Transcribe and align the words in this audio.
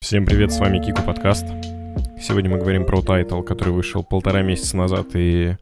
Всем 0.00 0.26
привет, 0.26 0.52
с 0.52 0.58
вами 0.58 0.78
Кику 0.80 1.02
Подкаст. 1.02 1.46
Сегодня 2.20 2.50
мы 2.50 2.58
говорим 2.58 2.84
про 2.84 3.02
тайтл, 3.02 3.42
который 3.42 3.72
вышел 3.72 4.04
полтора 4.04 4.42
месяца 4.42 4.76
назад 4.76 5.08
и 5.14 5.56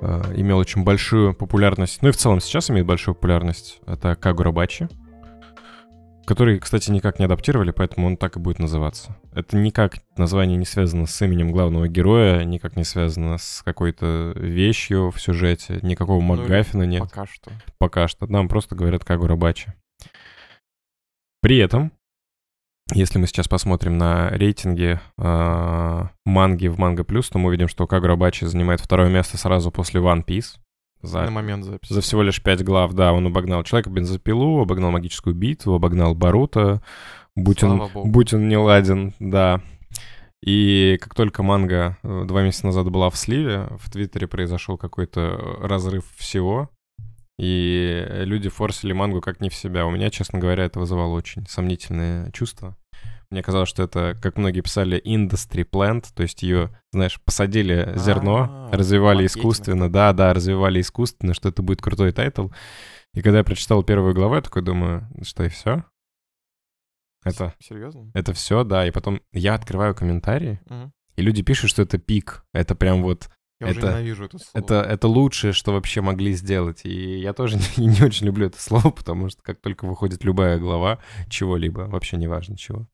э, 0.00 0.22
имел 0.36 0.58
очень 0.58 0.84
большую 0.84 1.34
популярность. 1.34 2.00
Ну 2.02 2.08
и 2.08 2.12
в 2.12 2.16
целом 2.16 2.40
сейчас 2.40 2.70
имеет 2.70 2.86
большую 2.86 3.14
популярность. 3.14 3.80
Это 3.86 4.14
Кагурабачи, 4.14 4.88
который, 6.28 6.58
кстати, 6.58 6.90
никак 6.90 7.18
не 7.18 7.24
адаптировали, 7.24 7.70
поэтому 7.70 8.06
он 8.06 8.18
так 8.18 8.36
и 8.36 8.38
будет 8.38 8.58
называться. 8.58 9.16
Это 9.32 9.56
никак 9.56 9.94
название 10.18 10.58
не 10.58 10.66
связано 10.66 11.06
с 11.06 11.22
именем 11.22 11.52
главного 11.52 11.88
героя, 11.88 12.44
никак 12.44 12.76
не 12.76 12.84
связано 12.84 13.38
с 13.38 13.62
какой-то 13.64 14.34
вещью 14.36 15.10
в 15.10 15.18
сюжете, 15.18 15.78
никакого 15.80 16.20
Ну, 16.20 16.36
МакГаффина 16.36 16.82
нет. 16.82 17.00
Пока 17.00 17.24
что. 17.24 17.50
Пока 17.78 18.08
что. 18.08 18.26
Нам 18.26 18.46
просто 18.48 18.76
говорят 18.76 19.06
Кагурабачи. 19.06 19.72
При 21.40 21.56
этом, 21.56 21.92
если 22.92 23.18
мы 23.18 23.26
сейчас 23.26 23.48
посмотрим 23.48 23.96
на 23.96 24.28
рейтинги 24.28 25.00
э, 25.16 26.02
манги 26.26 26.66
в 26.66 26.78
Манга 26.78 27.04
Плюс, 27.04 27.30
то 27.30 27.38
мы 27.38 27.48
увидим, 27.48 27.68
что 27.68 27.86
Кагурабачи 27.86 28.44
занимает 28.44 28.80
второе 28.80 29.08
место 29.08 29.38
сразу 29.38 29.70
после 29.70 30.02
One 30.02 30.26
Piece. 30.26 30.58
За, 31.02 31.22
На 31.22 31.30
момент 31.30 31.64
записи. 31.64 31.92
за 31.92 32.00
всего 32.00 32.22
лишь 32.22 32.42
пять 32.42 32.62
глав, 32.64 32.92
да, 32.92 33.12
он 33.12 33.26
обогнал 33.26 33.62
Человека 33.62 33.90
Бензопилу, 33.90 34.60
обогнал 34.62 34.90
Магическую 34.90 35.34
битву, 35.34 35.74
обогнал 35.74 36.14
Баруто, 36.14 36.82
будь 37.36 37.62
он, 37.62 37.76
Слава 37.76 37.88
богу. 37.92 38.08
будь 38.10 38.34
он 38.34 38.48
не 38.48 38.56
ладен, 38.56 39.14
да. 39.20 39.60
И 40.42 40.98
как 41.00 41.14
только 41.14 41.42
манга 41.42 41.96
э, 42.02 42.24
два 42.26 42.42
месяца 42.42 42.66
назад 42.66 42.88
была 42.90 43.10
в 43.10 43.16
сливе, 43.16 43.68
в 43.78 43.90
Твиттере 43.90 44.26
произошел 44.28 44.76
какой-то 44.76 45.58
разрыв 45.60 46.04
всего, 46.16 46.70
и 47.38 48.04
люди 48.24 48.48
форсили 48.48 48.92
мангу 48.92 49.20
как 49.20 49.40
не 49.40 49.48
в 49.48 49.54
себя. 49.54 49.86
У 49.86 49.90
меня, 49.90 50.10
честно 50.10 50.38
говоря, 50.40 50.64
это 50.64 50.80
вызывало 50.80 51.14
очень 51.14 51.46
сомнительные 51.48 52.30
чувства. 52.32 52.76
Мне 53.30 53.42
казалось, 53.42 53.68
что 53.68 53.82
это, 53.82 54.18
как 54.22 54.38
многие 54.38 54.62
писали, 54.62 55.02
industry 55.04 55.68
plant, 55.68 56.06
то 56.14 56.22
есть 56.22 56.42
ее, 56.42 56.70
знаешь, 56.92 57.20
посадили 57.20 57.92
зерно, 57.96 58.68
А, 58.70 58.76
развивали 58.76 59.22
маркетинг 59.22 59.38
искусственно, 59.38 59.92
да, 59.92 60.12
да, 60.14 60.32
развивали 60.32 60.80
искусственно, 60.80 61.34
что 61.34 61.50
это 61.50 61.60
будет 61.62 61.82
крутой 61.82 62.12
тайтл. 62.12 62.48
И 63.12 63.20
когда 63.20 63.38
я 63.38 63.44
прочитал 63.44 63.82
первую 63.82 64.14
главу, 64.14 64.34
я 64.36 64.40
такой 64.40 64.62
думаю, 64.62 65.06
что 65.22 65.44
и 65.44 65.48
все? 65.48 65.84
Это, 67.24 67.54
Серьезно? 67.58 68.10
это 68.14 68.32
все, 68.32 68.64
да. 68.64 68.86
И 68.86 68.90
потом 68.90 69.20
я 69.32 69.54
открываю 69.54 69.94
комментарии, 69.94 70.60
и 71.16 71.22
люди 71.22 71.42
пишут, 71.42 71.70
что 71.70 71.82
это 71.82 71.98
пик. 71.98 72.44
Это 72.54 72.74
прям 72.74 73.02
вот 73.02 73.28
Я 73.60 73.68
уже 73.68 73.80
Это- 73.80 73.88
ненавижу 73.88 74.24
это 74.24 74.38
слово. 74.38 74.64
это, 74.64 74.74
это 74.82 75.08
лучшее, 75.08 75.52
что 75.52 75.72
вообще 75.72 76.00
могли 76.00 76.32
сделать. 76.34 76.84
И 76.84 77.18
я 77.18 77.32
тоже 77.32 77.56
не, 77.76 77.86
не 77.86 78.02
очень 78.04 78.26
люблю 78.26 78.46
это 78.46 78.60
слово, 78.62 78.90
потому 78.90 79.28
что 79.30 79.42
как 79.42 79.60
только 79.60 79.84
выходит 79.86 80.22
любая 80.24 80.58
глава 80.58 81.00
чего-либо, 81.28 81.80
вообще 81.82 82.16
не 82.18 82.28
важно 82.28 82.56
чего. 82.56 82.86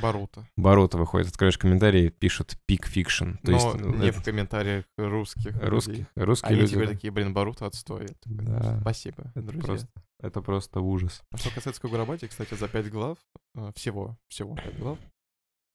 Боруто. 0.00 0.48
Боруто 0.56 0.98
выходит, 0.98 1.28
откроешь 1.28 1.56
комментарии, 1.58 2.08
пишут 2.08 2.56
peak 2.66 2.86
fiction. 2.86 3.32
То 3.44 3.50
Но 3.50 3.52
есть 3.52 3.74
ну, 3.74 3.94
не 3.94 4.08
это 4.08 4.20
в 4.20 4.24
комментариях 4.24 4.84
русских. 4.96 5.52
людей. 5.54 5.68
русских, 5.68 6.06
русские 6.16 6.48
Они 6.50 6.60
люди. 6.62 6.72
теперь 6.74 6.88
такие, 6.88 7.10
блин, 7.12 7.32
Боруто 7.32 7.66
отстой. 7.66 8.06
Ну, 8.24 8.42
Да. 8.42 8.78
Спасибо, 8.80 9.30
Это 9.36 9.42
друзья. 9.42 9.62
просто, 9.66 9.88
это 10.20 10.42
просто 10.42 10.80
ужас. 10.80 11.22
А 11.30 11.36
что 11.36 11.50
касается 11.54 11.80
Кагурабати, 11.82 12.26
кстати, 12.26 12.54
за 12.54 12.66
5 12.66 12.90
глав, 12.90 13.18
э, 13.54 13.70
всего, 13.76 14.16
всего 14.28 14.56
5 14.56 14.78
глав, 14.78 14.98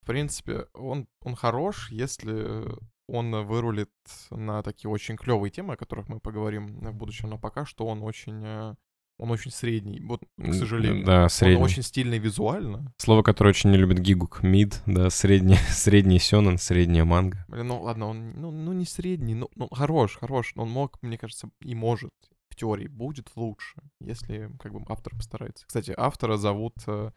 в 0.02 0.06
принципе, 0.06 0.66
он, 0.74 1.08
он 1.24 1.36
хорош, 1.36 1.90
если 1.92 2.66
он 3.08 3.46
вырулит 3.46 3.92
на 4.32 4.64
такие 4.64 4.90
очень 4.90 5.18
клевые 5.18 5.52
темы, 5.52 5.74
о 5.74 5.78
которых 5.78 6.08
мы 6.08 6.20
поговорим 6.20 6.80
в 6.80 6.94
будущем, 6.96 7.30
но 7.30 7.38
пока 7.38 7.66
что 7.66 7.86
он 7.86 8.02
очень, 8.04 8.42
э, 8.44 8.76
он 9.18 9.32
очень 9.32 9.52
средний, 9.52 10.00
вот, 10.00 10.24
к 10.38 10.54
сожалению. 10.54 11.06
Да, 11.06 11.24
Он 11.24 11.30
средний. 11.30 11.64
очень 11.64 11.84
стильный 11.84 12.18
визуально. 12.18 12.94
Слово, 12.98 13.24
которое 13.24 13.50
очень 13.50 13.72
не 13.72 13.78
любит 13.78 14.00
Гигук. 14.00 14.42
Мид, 14.44 14.82
да, 14.86 15.10
средний, 15.10 15.56
средний 15.70 16.20
сёнэн, 16.20 16.58
средняя 16.58 17.06
манга. 17.06 17.46
Блин, 17.48 17.68
ну 17.68 17.82
ладно, 17.82 18.08
он 18.08 18.32
ну, 18.40 18.52
ну 18.52 18.72
не 18.74 18.86
средний, 18.86 19.36
ну, 19.36 19.50
ну 19.56 19.68
хорош, 19.70 20.18
хорош, 20.18 20.54
но 20.56 20.64
он 20.64 20.70
мог, 20.70 20.98
мне 21.02 21.18
кажется, 21.18 21.50
и 21.62 21.76
может, 21.76 22.12
в 22.50 22.56
теории, 22.56 22.88
будет 22.88 23.32
лучше, 23.36 23.82
если 24.00 24.52
как 24.60 24.74
бы 24.74 24.84
автор 24.88 25.16
постарается. 25.16 25.66
Кстати, 25.68 25.94
автора 25.98 26.38
зовут 26.38 26.76
э, 26.88 27.12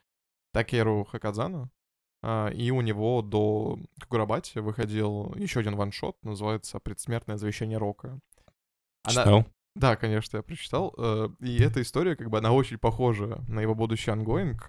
Такеру 0.52 1.04
Хокадзоно, 1.04 1.70
и 2.54 2.70
у 2.70 2.80
него 2.80 3.22
до 3.22 3.78
Кагурабати 4.00 4.58
выходил 4.58 5.34
еще 5.36 5.60
один 5.60 5.76
one-shot, 5.76 6.16
называется 6.24 6.78
«Предсмертное 6.80 7.36
завещание 7.36 7.78
Рока». 7.78 8.18
Она- 9.04 9.22
Читал? 9.22 9.44
Да, 9.74 9.94
конечно, 9.96 10.38
я 10.38 10.42
прочитал. 10.42 10.94
э, 10.96 11.28
И 11.40 11.60
эта 11.62 11.82
история, 11.82 12.16
как 12.16 12.30
бы, 12.30 12.38
она 12.38 12.52
очень 12.52 12.78
похожа 12.78 13.44
на 13.46 13.60
его 13.60 13.74
будущий 13.74 14.10
ongoing. 14.10 14.68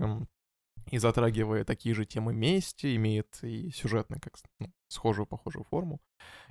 И 0.91 0.99
затрагивая 0.99 1.65
такие 1.65 1.93
же 1.95 2.05
темы 2.05 2.33
мести, 2.33 2.95
имеет 2.95 3.43
и 3.43 3.71
сюжетную, 3.71 4.21
как 4.21 4.35
ну, 4.59 4.71
схожую, 4.87 5.25
похожую 5.25 5.65
форму. 5.65 5.99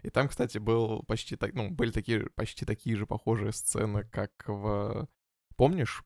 И 0.03 0.11
там, 0.11 0.29
кстати, 0.29 0.59
был 0.59 1.03
почти 1.05 1.37
так, 1.37 1.55
ну, 1.55 1.71
были 1.71 1.91
такие, 1.91 2.29
почти 2.35 2.67
такие 2.67 2.97
же 2.97 3.07
похожие 3.07 3.53
сцены, 3.53 4.05
как 4.05 4.31
в... 4.47 5.09
Помнишь 5.57 6.05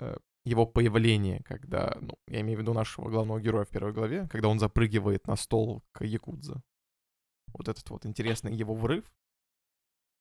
э, 0.00 0.16
его 0.46 0.64
появление, 0.64 1.42
когда, 1.42 1.96
ну, 2.00 2.14
я 2.28 2.40
имею 2.40 2.58
в 2.58 2.62
виду 2.62 2.72
нашего 2.72 3.10
главного 3.10 3.40
героя 3.40 3.64
в 3.64 3.68
первой 3.68 3.92
главе, 3.92 4.28
когда 4.28 4.48
он 4.48 4.58
запрыгивает 4.60 5.26
на 5.26 5.36
стол 5.36 5.82
к 5.92 6.04
Якудзе. 6.04 6.62
Вот 7.48 7.68
этот 7.68 7.90
вот 7.90 8.06
интересный 8.06 8.54
его 8.54 8.74
врыв. 8.74 9.12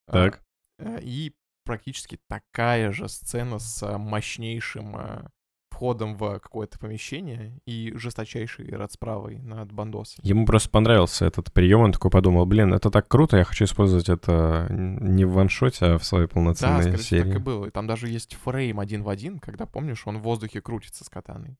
А, 0.08 0.12
Так. 0.14 0.44
Э, 0.80 1.00
И 1.02 1.36
практически 1.64 2.20
такая 2.28 2.92
же 2.92 3.08
сцена 3.08 3.60
с 3.60 3.84
э, 3.84 3.98
мощнейшим 3.98 4.98
э, 4.98 5.30
входом 5.76 6.16
в 6.16 6.40
какое-то 6.40 6.80
помещение 6.80 7.60
и 7.66 7.92
жесточайшей 7.96 8.70
расправой 8.70 9.40
над 9.40 9.72
бандосом. 9.74 10.24
Ему 10.24 10.46
просто 10.46 10.70
понравился 10.70 11.26
этот 11.26 11.52
прием, 11.52 11.82
он 11.82 11.92
такой 11.92 12.10
подумал, 12.10 12.46
блин, 12.46 12.74
это 12.74 12.90
так 12.90 13.08
круто, 13.10 13.36
я 13.38 13.44
хочу 13.44 13.66
использовать 13.66 14.08
это 14.08 14.68
не 14.70 15.26
в 15.26 15.34
ваншоте, 15.34 15.86
а 15.86 15.98
в 15.98 16.06
своей 16.06 16.28
Да, 16.28 16.34
полноценной 16.34 16.82
скорее 16.84 16.98
всего, 16.98 17.20
так 17.20 17.28
и 17.28 17.32
серии. 17.32 17.44
было. 17.44 17.66
И 17.66 17.72
там 17.72 17.88
даже 17.88 18.08
есть 18.08 18.36
фрейм 18.36 18.80
один 18.80 19.04
в 19.04 19.10
один, 19.10 19.40
когда, 19.40 19.66
помнишь, 19.66 20.04
он 20.08 20.20
в 20.20 20.22
воздухе 20.22 20.62
крутится 20.62 21.04
с 21.04 21.10
катаной. 21.10 21.58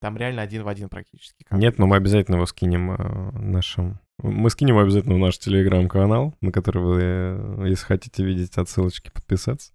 Там 0.00 0.16
реально 0.16 0.42
один 0.42 0.62
в 0.62 0.68
один 0.68 0.88
практически. 0.88 1.44
кадр. 1.44 1.60
Нет, 1.60 1.78
но 1.78 1.86
мы 1.86 1.96
обязательно 1.96 2.36
его 2.36 2.46
скинем 2.46 2.92
э, 2.92 3.30
нашим... 3.38 4.00
Мы 4.18 4.50
скинем 4.50 4.78
обязательно 4.78 5.16
в 5.16 5.18
наш 5.18 5.38
телеграм-канал, 5.38 6.34
на 6.40 6.52
который 6.52 6.82
вы, 6.82 7.00
э, 7.02 7.64
если 7.68 7.84
хотите 7.84 8.24
видеть 8.24 8.56
отсылочки, 8.58 9.10
подписаться. 9.10 9.72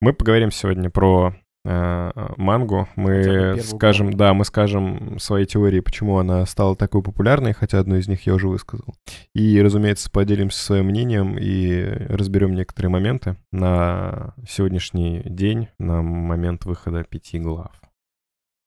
Мы 0.00 0.12
поговорим 0.12 0.50
сегодня 0.50 0.90
про 0.90 1.36
мангу. 1.64 2.88
Хотя 2.96 3.02
бы 3.02 3.54
Мы 3.54 3.60
скажем, 3.60 4.06
главу. 4.06 4.18
да, 4.18 4.34
мы 4.34 4.44
скажем 4.44 5.18
свои 5.18 5.46
теории, 5.46 5.80
почему 5.80 6.18
она 6.18 6.44
стала 6.46 6.74
такой 6.76 7.02
популярной, 7.02 7.52
хотя 7.52 7.78
одну 7.78 7.96
из 7.96 8.08
них 8.08 8.26
я 8.26 8.34
уже 8.34 8.48
высказал. 8.48 8.94
И, 9.34 9.60
разумеется, 9.62 10.10
поделимся 10.10 10.60
своим 10.62 10.86
мнением 10.86 11.36
и 11.38 11.82
разберем 12.08 12.54
некоторые 12.54 12.90
моменты 12.90 13.36
на 13.52 14.34
сегодняшний 14.48 15.22
день, 15.24 15.68
на 15.78 16.02
момент 16.02 16.64
выхода 16.64 17.04
пяти 17.04 17.38
глав. 17.38 17.72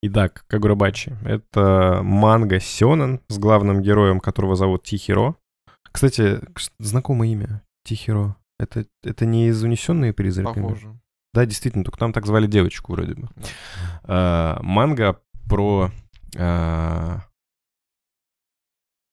Итак, 0.02 0.46
Кагурабачи. 0.48 1.16
Это 1.26 2.02
манга 2.04 2.60
Сёнэн 2.60 3.22
с 3.28 3.40
главным 3.40 3.82
героем, 3.82 4.20
которого 4.20 4.56
зовут 4.56 4.84
Тихиро. 4.84 5.36
Кстати, 5.92 6.40
знакомое 6.80 7.30
имя. 7.30 7.62
Тихиро. 7.84 8.36
Это, 8.60 8.86
это 9.04 9.26
не 9.26 9.48
из 9.48 9.64
«Унесенные 9.64 10.14
призраками»? 10.14 10.64
Похоже. 10.64 11.00
Да, 11.36 11.46
действительно, 11.46 11.84
только 11.84 12.00
там 12.00 12.14
так 12.14 12.26
звали 12.26 12.48
девочку 12.48 12.94
вроде 12.94 13.16
бы. 13.16 13.28
А, 14.04 14.58
манга 14.62 15.20
про 15.50 15.92
а, 16.38 17.24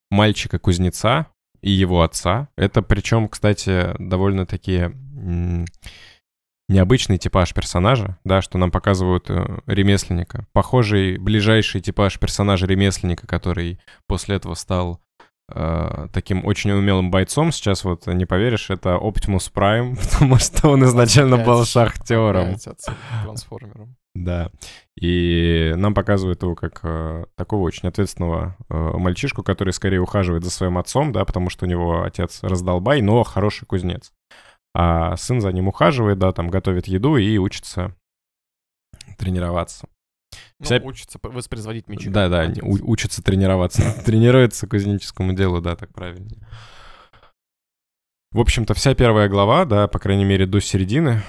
мальчика-кузнеца 0.09 1.27
и 1.63 1.73
его 1.73 2.03
отца. 2.03 2.49
Это 2.57 2.81
причем, 2.81 3.29
кстати, 3.29 3.97
довольно-таки 3.99 4.77
м, 4.77 5.65
необычный 6.69 7.19
типаж 7.19 7.53
персонажа, 7.55 8.19
да, 8.23 8.41
что 8.41 8.57
нам 8.57 8.71
показывают 8.71 9.29
э, 9.29 9.59
ремесленника. 9.67 10.47
Похожий, 10.53 11.19
ближайший 11.19 11.81
типаж 11.81 12.21
персонажа 12.21 12.67
ремесленника, 12.67 13.27
который 13.27 13.81
после 14.07 14.37
этого 14.37 14.55
стал 14.55 15.01
э, 15.49 16.09
таким 16.13 16.45
очень 16.45 16.71
умелым 16.73 17.11
бойцом. 17.11 17.53
Сейчас 17.53 17.85
вот 17.85 18.07
не 18.07 18.27
поверишь, 18.27 18.71
это 18.71 18.91
Optimus 18.91 19.53
Prime, 19.53 19.97
потому 20.13 20.39
что 20.39 20.69
он 20.69 20.85
изначально 20.85 21.39
был 21.39 21.65
шахтером. 21.65 22.57
Трансформерам. 23.25 23.97
Да. 24.15 24.51
И 25.01 25.73
нам 25.77 25.95
показывают 25.95 26.43
его 26.43 26.55
как 26.55 26.81
э, 26.83 27.25
такого 27.35 27.63
очень 27.63 27.89
ответственного 27.89 28.57
э, 28.69 28.75
мальчишку, 28.75 29.43
который 29.43 29.73
скорее 29.73 30.01
ухаживает 30.01 30.45
за 30.45 30.51
своим 30.51 30.77
отцом, 30.77 31.13
да, 31.13 31.25
потому 31.25 31.49
что 31.49 31.65
у 31.65 31.69
него 31.69 32.03
отец 32.03 32.43
раздолбай, 32.43 33.01
но 33.01 33.23
хороший 33.23 33.65
кузнец. 33.65 34.13
А 34.75 35.17
сын 35.17 35.41
за 35.41 35.53
ним 35.53 35.69
ухаживает, 35.69 36.19
да, 36.19 36.33
там 36.33 36.49
готовит 36.49 36.89
еду 36.89 37.17
и 37.17 37.39
учится 37.39 37.95
тренироваться. 39.19 39.89
Ну, 40.63 40.93
Вся- 40.93 41.19
п- 41.21 41.29
воспроизводить 41.29 41.89
мечи. 41.89 42.09
Да, 42.09 42.29
да, 42.29 42.43
Отец. 42.43 42.63
у- 42.63 42.91
учится 42.91 43.23
тренироваться. 43.23 43.83
Тренируется 44.05 44.67
кузнеческому 44.67 45.33
делу, 45.35 45.61
да, 45.61 45.77
так 45.77 45.93
правильно. 45.93 46.29
В 48.33 48.41
общем-то, 48.41 48.73
вся 48.75 48.95
первая 48.95 49.29
глава, 49.29 49.65
да, 49.65 49.89
по 49.89 49.99
крайней 49.99 50.25
мере, 50.25 50.47
до 50.47 50.61
середины, 50.61 51.23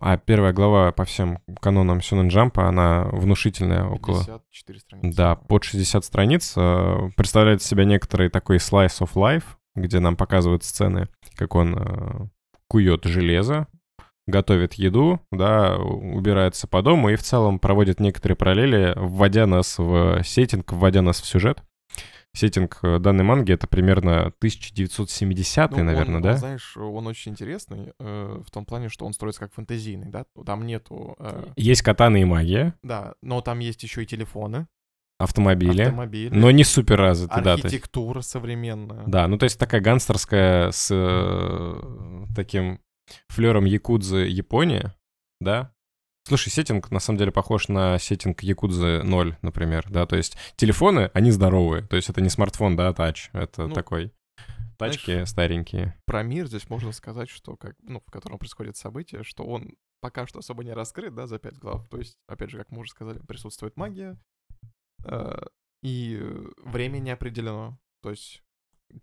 А 0.00 0.16
первая 0.18 0.52
глава 0.52 0.92
по 0.92 1.04
всем 1.04 1.38
канонам 1.60 2.02
Сюнэн 2.02 2.28
Джампа, 2.28 2.68
она 2.68 3.04
внушительная, 3.12 3.86
около... 3.86 4.18
54 4.24 4.80
страницы. 4.80 5.16
Да, 5.16 5.34
под 5.36 5.64
60 5.64 6.04
страниц. 6.04 6.52
э, 6.56 7.10
Представляет 7.16 7.62
себя 7.62 7.84
некоторый 7.84 8.28
такой 8.28 8.56
slice 8.58 9.00
of 9.00 9.14
life, 9.14 9.44
где 9.74 10.00
нам 10.00 10.16
показывают 10.16 10.62
сцены, 10.62 11.08
как 11.36 11.54
он 11.54 11.76
э, 11.78 12.26
кует 12.68 13.04
железо, 13.04 13.66
готовит 14.26 14.74
еду, 14.74 15.20
да, 15.30 15.76
убирается 15.76 16.66
по 16.66 16.82
дому 16.82 17.10
и 17.10 17.16
в 17.16 17.22
целом 17.22 17.58
проводит 17.58 18.00
некоторые 18.00 18.36
параллели, 18.36 18.92
вводя 18.96 19.46
нас 19.46 19.78
в 19.78 20.22
сеттинг, 20.24 20.72
вводя 20.72 21.02
нас 21.02 21.20
в 21.20 21.26
сюжет. 21.26 21.62
Сеттинг 22.36 22.80
э, 22.82 22.98
данной 22.98 23.22
манги 23.22 23.52
это 23.52 23.68
примерно 23.68 24.26
1970 24.38 25.70
Ну, 25.70 25.84
наверное, 25.84 26.16
он, 26.16 26.22
да? 26.22 26.36
знаешь, 26.36 26.76
он 26.76 27.06
очень 27.06 27.30
интересный 27.30 27.92
э, 28.00 28.42
в 28.44 28.50
том 28.50 28.64
плане, 28.64 28.88
что 28.88 29.06
он 29.06 29.12
строится 29.12 29.40
как 29.40 29.54
фэнтезийный, 29.54 30.10
да? 30.10 30.24
Там 30.44 30.66
нету... 30.66 31.14
э, 31.20 31.46
Есть 31.54 31.82
катаны 31.82 32.22
и 32.22 32.24
магия, 32.24 32.74
да, 32.82 33.14
но 33.22 33.40
там 33.40 33.60
есть 33.60 33.84
еще 33.84 34.02
и 34.02 34.06
телефоны, 34.06 34.66
автомобили, 35.18 35.82
автомобили, 35.82 36.34
но 36.34 36.50
не 36.50 36.64
супер 36.64 36.98
развиты, 36.98 37.40
да. 37.40 37.52
архитектура 37.52 38.20
современная. 38.20 39.04
Да, 39.06 39.28
ну 39.28 39.38
то 39.38 39.44
есть 39.44 39.58
такая 39.58 39.80
гангстерская 39.80 40.72
с 40.72 40.88
э, 40.90 42.24
таким 42.34 42.80
флером 43.28 43.64
Якудзы 43.64 44.26
Япония, 44.26 44.94
да? 45.40 45.72
Слушай, 46.26 46.48
сеттинг 46.50 46.90
на 46.90 47.00
самом 47.00 47.18
деле 47.18 47.32
похож 47.32 47.68
на 47.68 47.98
сеттинг 47.98 48.42
Якудзы 48.42 49.02
0, 49.02 49.36
например, 49.42 49.86
да, 49.90 50.06
то 50.06 50.16
есть 50.16 50.38
телефоны, 50.56 51.10
они 51.12 51.30
здоровые, 51.30 51.86
то 51.86 51.96
есть 51.96 52.08
это 52.08 52.22
не 52.22 52.30
смартфон, 52.30 52.76
да, 52.76 52.92
тач, 52.94 53.28
это 53.34 53.66
Ну, 53.66 53.74
такой 53.74 54.12
тачки 54.78 55.12
знаешь, 55.12 55.28
старенькие. 55.28 55.94
Про 56.06 56.22
мир 56.22 56.46
здесь 56.46 56.68
можно 56.70 56.92
сказать, 56.92 57.28
что 57.28 57.56
как, 57.56 57.76
ну, 57.82 58.00
в 58.06 58.10
котором 58.10 58.38
происходит 58.38 58.76
событие, 58.76 59.22
что 59.22 59.44
он 59.44 59.76
пока 60.00 60.26
что 60.26 60.40
особо 60.40 60.64
не 60.64 60.72
раскрыт, 60.72 61.14
да, 61.14 61.26
за 61.26 61.38
пять 61.38 61.56
глав. 61.56 61.88
То 61.88 61.98
есть, 61.98 62.18
опять 62.26 62.50
же, 62.50 62.58
как 62.58 62.70
мы 62.70 62.80
уже 62.80 62.90
сказали, 62.90 63.18
присутствует 63.20 63.76
магия, 63.76 64.18
э, 65.04 65.38
и 65.82 66.20
время 66.58 66.98
не 66.98 67.10
определено. 67.10 67.78
То 68.02 68.10
есть 68.10 68.42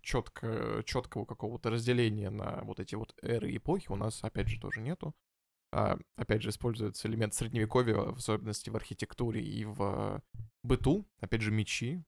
четко, 0.00 0.82
четкого 0.86 1.24
какого-то 1.24 1.70
разделения 1.70 2.30
на 2.30 2.62
вот 2.64 2.80
эти 2.80 2.94
вот 2.94 3.14
эры 3.22 3.50
и 3.52 3.56
эпохи 3.58 3.86
у 3.90 3.96
нас, 3.96 4.22
опять 4.24 4.48
же, 4.48 4.60
тоже 4.60 4.80
нету. 4.80 5.14
А, 5.72 5.98
опять 6.16 6.42
же, 6.42 6.50
используется 6.50 7.08
элемент 7.08 7.34
средневековья, 7.34 7.94
в 7.96 8.16
особенности 8.18 8.70
в 8.70 8.76
архитектуре 8.76 9.42
и 9.42 9.64
в 9.64 10.22
быту. 10.62 11.06
Опять 11.20 11.40
же, 11.42 11.50
мечи. 11.50 12.02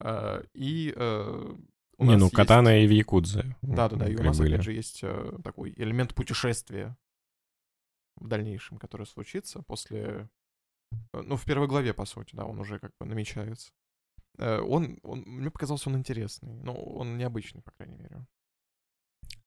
А, 0.00 0.42
и 0.54 0.92
э, 0.96 1.54
у 1.98 2.04
не, 2.04 2.10
нас 2.10 2.18
ну 2.18 2.24
есть- 2.26 2.34
катана 2.34 2.82
и 2.82 2.86
в 2.86 2.90
Якудзе. 2.90 3.56
да-да-да, 3.62 4.08
и 4.08 4.16
у 4.16 4.22
нас, 4.22 4.38
были. 4.38 4.54
опять 4.54 4.64
же, 4.64 4.72
есть 4.72 5.00
э, 5.02 5.38
такой 5.44 5.72
элемент 5.76 6.14
путешествия 6.14 6.96
в 8.16 8.26
дальнейшем, 8.26 8.78
который 8.78 9.06
случится 9.06 9.62
после... 9.62 10.28
э, 11.12 11.20
Ну, 11.22 11.36
в 11.36 11.44
первой 11.44 11.68
главе, 11.68 11.94
по 11.94 12.06
сути, 12.06 12.34
да, 12.34 12.44
он 12.44 12.58
уже 12.58 12.78
как 12.78 12.92
бы 12.98 13.06
намечается. 13.06 13.70
Э, 14.40 14.60
Он, 14.60 14.98
он, 15.02 15.20
мне 15.26 15.50
показался 15.50 15.90
он 15.90 15.96
интересный, 15.96 16.54
ну, 16.62 16.72
он 16.72 17.18
необычный, 17.18 17.60
по 17.62 17.70
крайней 17.72 17.96
мере. 17.96 18.26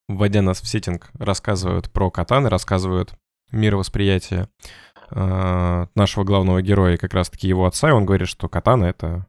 вводя 0.08 0.42
нас 0.42 0.62
в 0.62 0.68
сеттинг, 0.68 1.10
рассказывают 1.16 1.92
про 1.92 2.12
катаны, 2.12 2.50
рассказывают 2.50 3.16
мировосприятие 3.52 4.50
э, 5.10 5.88
нашего 5.96 6.24
главного 6.24 6.62
героя, 6.62 6.98
как 6.98 7.14
раз-таки 7.14 7.48
его 7.48 7.66
отца, 7.66 7.90
и 7.90 7.94
он 7.94 8.06
говорит, 8.06 8.28
что 8.28 8.48
катана— 8.50 8.86
это 8.86 9.26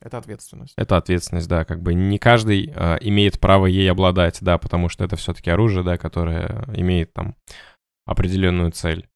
Это 0.00 0.18
ответственность. 0.18 0.74
Это 0.76 0.96
ответственность, 0.96 1.48
да, 1.48 1.64
как 1.64 1.82
бы 1.82 1.94
не 1.94 2.18
каждый 2.18 2.72
э, 2.74 2.98
имеет 3.00 3.38
право 3.38 3.66
ей 3.66 3.88
обладать, 3.90 4.38
да, 4.40 4.58
потому 4.58 4.88
что 4.88 5.04
это 5.04 5.14
все-таки 5.14 5.50
оружие, 5.50 5.84
да, 5.84 5.98
которое 5.98 6.64
имеет 6.74 7.12
там 7.12 7.36
определенную 8.06 8.72
цель. 8.72 9.08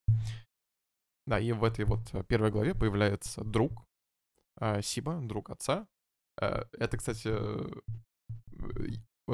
Да, 1.26 1.40
и 1.40 1.50
в 1.50 1.64
этой 1.64 1.84
вот 1.84 2.00
э, 2.12 2.22
первой 2.22 2.50
главе 2.50 2.74
появляется 2.74 3.42
друг 3.42 3.84
Сиба, 4.82 5.20
друг 5.22 5.50
отца. 5.50 5.86
Э, 6.40 6.64
Это, 6.72 6.96
кстати, 6.96 7.28
э, 7.28 7.80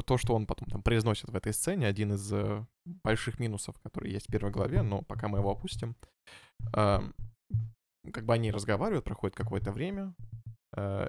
то, 0.05 0.19
что 0.19 0.34
он 0.34 0.46
потом 0.46 0.69
там 0.69 0.82
произносит 0.82 1.31
в 1.31 1.37
этой 1.37 1.52
сцене, 1.52 1.87
один 1.87 2.12
из 2.12 2.32
э, 2.32 2.64
больших 2.84 3.40
минусов, 3.40 3.78
которые 3.81 4.12
есть 4.12 4.28
в 4.28 4.32
первой 4.32 4.50
главе, 4.52 4.82
но 4.82 5.02
пока 5.02 5.28
мы 5.28 5.38
его 5.38 5.50
опустим. 5.50 5.96
Эм, 6.75 7.14
Как 8.12 8.25
бы 8.25 8.34
они 8.34 8.52
разговаривают, 8.52 9.05
проходит 9.05 9.37
какое-то 9.37 9.73
время, 9.73 10.14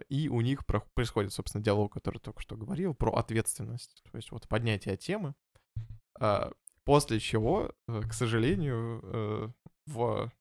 и 0.10 0.30
у 0.30 0.42
них 0.42 0.66
про- 0.66 0.84
происходит, 0.96 1.34
собственно, 1.34 1.64
диалог, 1.64 1.94
который 1.94 2.20
только 2.20 2.42
что 2.42 2.56
говорил, 2.56 2.96
про 2.96 3.12
ответственность, 3.12 4.02
то 4.10 4.18
есть 4.18 4.32
вот 4.32 4.48
поднятие 4.48 4.98
темы. 4.98 5.36
После 6.86 7.20
чего, 7.20 7.74
к 7.88 8.14
сожалению, 8.14 9.54
в 9.86 10.32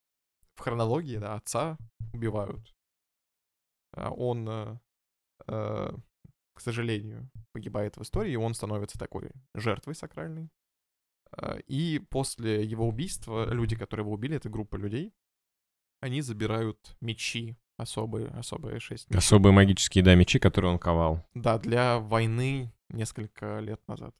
в 0.54 0.60
хронологии, 0.60 1.18
да, 1.18 1.34
отца 1.34 1.76
убивают. 2.14 2.75
А 3.96 4.10
Он, 4.10 4.48
э, 4.48 4.78
э, 5.48 5.90
к 6.54 6.60
сожалению, 6.60 7.30
погибает 7.52 7.96
в 7.96 8.02
истории, 8.02 8.32
и 8.32 8.36
он 8.36 8.54
становится 8.54 8.98
такой 8.98 9.30
жертвой 9.54 9.94
сакральной. 9.94 10.50
А, 11.32 11.58
И 11.66 11.98
после 11.98 12.64
его 12.64 12.86
убийства 12.86 13.52
люди, 13.52 13.76
которые 13.76 14.04
его 14.04 14.12
убили, 14.14 14.36
это 14.36 14.48
группа 14.48 14.76
людей, 14.76 15.14
они 16.00 16.20
забирают 16.22 16.96
мечи, 17.00 17.56
особые, 17.76 18.28
особые 18.28 18.80
шесть 18.80 19.08
мечей. 19.08 19.18
Особые 19.18 19.52
магические, 19.52 20.04
да, 20.04 20.14
мечи, 20.14 20.38
которые 20.38 20.72
он 20.72 20.78
ковал. 20.78 21.26
Да, 21.34 21.58
для 21.58 21.98
войны 21.98 22.72
несколько 22.88 23.58
лет 23.60 23.80
назад. 23.88 24.14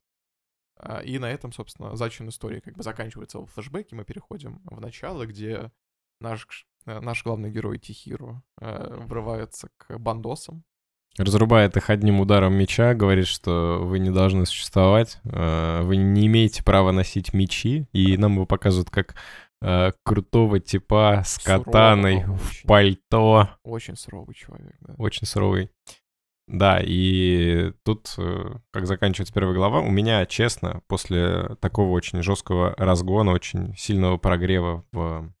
А, 0.75 0.99
И 1.01 1.17
на 1.19 1.29
этом, 1.31 1.51
собственно, 1.51 1.95
зачин 1.95 2.29
истории 2.29 2.59
как 2.59 2.75
бы 2.75 2.83
заканчивается 2.83 3.39
в 3.39 3.47
флешбеке. 3.47 3.95
Мы 3.95 4.05
переходим 4.05 4.61
в 4.65 4.79
начало, 4.81 5.25
где 5.25 5.71
наш, 6.19 6.45
э, 6.45 6.76
наш 6.87 7.23
главный 7.23 7.51
герой 7.51 7.77
Тихиру 7.77 8.43
э, 8.59 8.97
врывается 9.05 9.69
к 9.77 9.97
бандосам. 9.97 10.63
Разрубает 11.17 11.75
их 11.77 11.89
одним 11.89 12.19
ударом 12.19 12.53
меча, 12.53 12.93
говорит, 12.93 13.25
что 13.25 13.79
вы 13.81 13.97
не 13.99 14.11
должны 14.11 14.45
существовать, 14.45 15.19
э, 15.23 15.81
вы 15.83 15.97
не 15.97 16.27
имеете 16.27 16.63
права 16.63 16.91
носить 16.91 17.33
мечи, 17.33 17.87
и 17.91 18.17
нам 18.17 18.35
его 18.35 18.45
показывают 18.45 18.91
как 18.91 19.15
э, 19.61 19.91
крутого 20.03 20.59
типа 20.59 21.23
с 21.25 21.39
катаной 21.39 22.23
в 22.25 22.49
очень. 22.49 22.67
пальто. 22.67 23.49
Очень 23.63 23.95
суровый 23.95 24.35
человек, 24.35 24.75
да. 24.79 24.93
очень 24.97 25.25
суровый. 25.25 25.71
Да, 26.47 26.79
и 26.81 27.73
тут, 27.83 28.13
э, 28.17 28.55
как 28.71 28.85
заканчивается 28.85 29.33
первая 29.33 29.55
глава, 29.55 29.81
у 29.81 29.89
меня, 29.89 30.25
честно, 30.27 30.81
после 30.87 31.55
такого 31.59 31.91
очень 31.91 32.21
жесткого 32.21 32.73
разгона, 32.77 33.31
очень 33.31 33.75
сильного 33.75 34.17
прогрева 34.17 34.85
в 34.93 35.33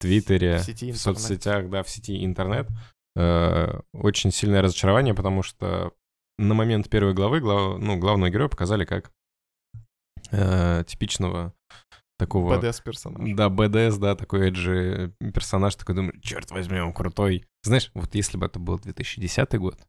Твиттере, 0.00 0.58
В 0.58 0.62
сети 0.64 0.92
в 0.92 0.96
соцсетях, 0.98 1.70
да, 1.70 1.82
в 1.82 1.88
сети 1.88 2.24
интернет, 2.24 2.68
э, 3.16 3.80
очень 3.92 4.30
сильное 4.30 4.62
разочарование, 4.62 5.14
потому 5.14 5.42
что 5.42 5.92
на 6.38 6.54
момент 6.54 6.88
первой 6.90 7.14
главы 7.14 7.40
глав- 7.40 7.78
ну, 7.78 7.96
главного 7.98 8.30
героя 8.30 8.48
показали 8.48 8.84
как 8.84 9.10
э, 10.30 10.84
типичного 10.86 11.54
такого... 12.18 12.58
БДС 12.58 12.80
персонаж. 12.80 13.34
Да, 13.34 13.48
БДС, 13.48 13.96
да, 13.98 14.14
такой 14.14 14.48
эджи 14.48 15.12
персонаж, 15.32 15.74
такой 15.76 15.94
думаю, 15.94 16.20
черт 16.20 16.50
возьми, 16.50 16.80
он 16.80 16.92
крутой. 16.92 17.44
Знаешь, 17.62 17.90
вот 17.94 18.14
если 18.14 18.36
бы 18.36 18.46
это 18.46 18.58
был 18.58 18.78
2010 18.78 19.54
год, 19.58 19.80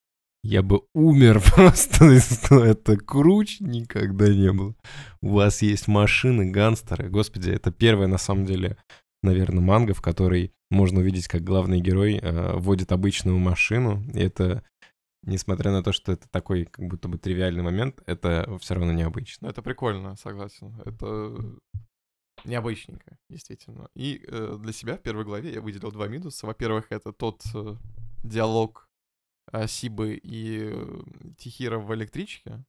я 0.44 0.62
бы 0.62 0.82
умер 0.94 1.42
просто, 1.56 2.06
но 2.50 2.64
это 2.64 2.98
круче 2.98 3.64
никогда 3.64 4.28
не 4.28 4.52
было. 4.52 4.76
У 5.22 5.34
вас 5.34 5.62
есть 5.62 5.88
машины, 5.88 6.52
гангстеры. 6.52 7.10
Господи, 7.10 7.50
это 7.50 7.72
первая, 7.72 8.08
на 8.08 8.20
самом 8.20 8.46
деле, 8.46 8.78
наверное, 9.25 9.62
манга, 9.62 9.94
в 9.94 10.01
которой 10.01 10.53
можно 10.70 11.00
увидеть, 11.00 11.27
как 11.27 11.44
главный 11.44 11.82
герой 11.82 12.17
э, 12.17 12.53
водит 12.58 12.91
обычную 12.91 13.38
машину. 13.38 14.03
И 14.13 14.20
это, 14.20 14.63
несмотря 15.24 15.72
на 15.72 15.84
то, 15.84 15.91
что 15.91 16.12
это 16.12 16.27
такой 16.29 16.65
как 16.65 16.88
будто 16.88 17.08
бы 17.08 17.17
тривиальный 17.17 17.63
момент, 17.63 18.01
это 18.05 18.58
все 18.60 18.75
равно 18.75 18.94
необычно. 18.94 19.48
Ну, 19.48 19.51
это 19.51 19.62
прикольно, 19.62 20.15
согласен. 20.15 20.79
Это 20.86 21.36
необычненько, 22.46 23.17
действительно. 23.29 23.89
И 23.96 24.24
э, 24.27 24.58
для 24.60 24.74
себя 24.74 24.98
в 24.98 25.01
первой 25.01 25.25
главе 25.25 25.53
я 25.53 25.62
выделил 25.62 25.91
два 25.91 26.08
минуса. 26.08 26.46
Во-первых, 26.46 26.88
это 26.91 27.12
тот 27.12 27.44
э, 27.53 27.75
диалог 28.24 28.88
э, 29.51 29.67
Сибы 29.67 30.20
и 30.22 30.72
э, 30.72 31.01
Тихира 31.38 31.79
в 31.79 31.94
электричке. 31.94 32.63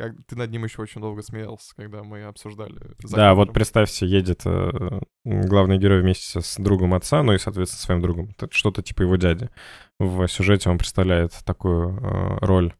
Как 0.00 0.12
ты 0.26 0.34
над 0.34 0.50
ним 0.50 0.64
еще 0.64 0.80
очень 0.80 1.02
долго 1.02 1.20
смеялся, 1.20 1.76
когда 1.76 2.02
мы 2.02 2.22
обсуждали. 2.22 2.74
за 3.02 3.16
Да, 3.16 3.34
вот 3.34 3.48
кадром. 3.48 3.54
представьте, 3.54 4.06
едет 4.06 4.40
э, 4.46 5.00
главный 5.26 5.76
герой 5.76 6.00
вместе 6.00 6.40
с 6.40 6.56
другом 6.56 6.94
отца, 6.94 7.22
ну 7.22 7.34
и, 7.34 7.38
соответственно, 7.38 7.82
своим 7.82 8.00
другом, 8.00 8.34
что-то 8.50 8.82
типа 8.82 9.02
его 9.02 9.16
дяди. 9.16 9.50
В 9.98 10.26
сюжете 10.26 10.70
он 10.70 10.78
представляет 10.78 11.32
такую 11.44 11.98
э, 11.98 12.38
роль 12.40 12.72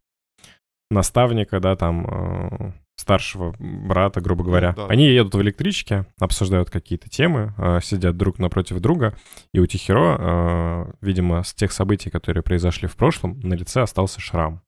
наставника, 0.91 1.61
да, 1.61 1.77
там, 1.77 2.07
э, 2.07 2.73
старшего 2.97 3.55
брата, 3.59 4.23
грубо 4.23 4.43
говоря. 4.43 4.73
да. 4.73 4.87
Они 4.87 5.07
едут 5.07 5.35
в 5.35 5.43
электричке, 5.43 6.07
обсуждают 6.19 6.71
какие-то 6.71 7.11
темы, 7.11 7.53
э, 7.59 7.81
сидят 7.83 8.17
друг 8.17 8.39
напротив 8.39 8.81
друга, 8.81 9.15
и 9.53 9.61
у 9.61 9.67
Тихиро, 9.67 10.17
э, 10.19 10.93
видимо, 11.03 11.43
с 11.43 11.53
тех 11.53 11.71
событий, 11.71 12.09
которые 12.09 12.43
произошли 12.43 12.89
в 12.89 12.97
прошлом, 12.97 13.41
на 13.41 13.53
лице 13.53 13.83
остался 13.83 14.21
шрам. 14.21 14.63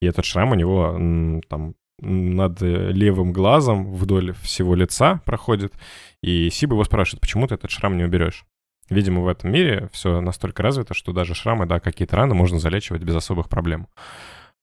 И 0.00 0.06
этот 0.06 0.24
шрам 0.24 0.50
у 0.50 0.54
него 0.54 1.40
там 1.48 1.74
над 2.00 2.60
левым 2.60 3.32
глазом 3.32 3.92
вдоль 3.94 4.32
всего 4.42 4.74
лица 4.74 5.20
проходит, 5.24 5.74
и 6.22 6.48
Сиба 6.50 6.74
его 6.74 6.84
спрашивает, 6.84 7.20
почему 7.20 7.46
ты 7.46 7.54
этот 7.54 7.70
шрам 7.70 7.96
не 7.96 8.04
уберешь? 8.04 8.44
Видимо, 8.90 9.20
в 9.20 9.28
этом 9.28 9.52
мире 9.52 9.88
все 9.92 10.20
настолько 10.20 10.62
развито, 10.62 10.94
что 10.94 11.12
даже 11.12 11.34
шрамы, 11.34 11.66
да, 11.66 11.80
какие-то 11.80 12.16
раны 12.16 12.34
можно 12.34 12.58
залечивать 12.58 13.02
без 13.02 13.16
особых 13.16 13.48
проблем. 13.48 13.88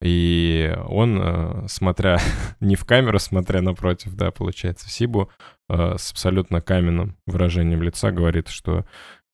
И 0.01 0.75
он, 0.87 1.19
э, 1.21 1.67
смотря 1.67 2.19
не 2.59 2.75
в 2.75 2.85
камеру, 2.85 3.19
смотря 3.19 3.61
напротив, 3.61 4.15
да, 4.15 4.31
получается, 4.31 4.89
Сибу 4.89 5.29
э, 5.69 5.95
с 5.97 6.11
абсолютно 6.11 6.59
каменным 6.61 7.17
выражением 7.27 7.83
лица 7.83 8.11
говорит, 8.11 8.49
что 8.49 8.85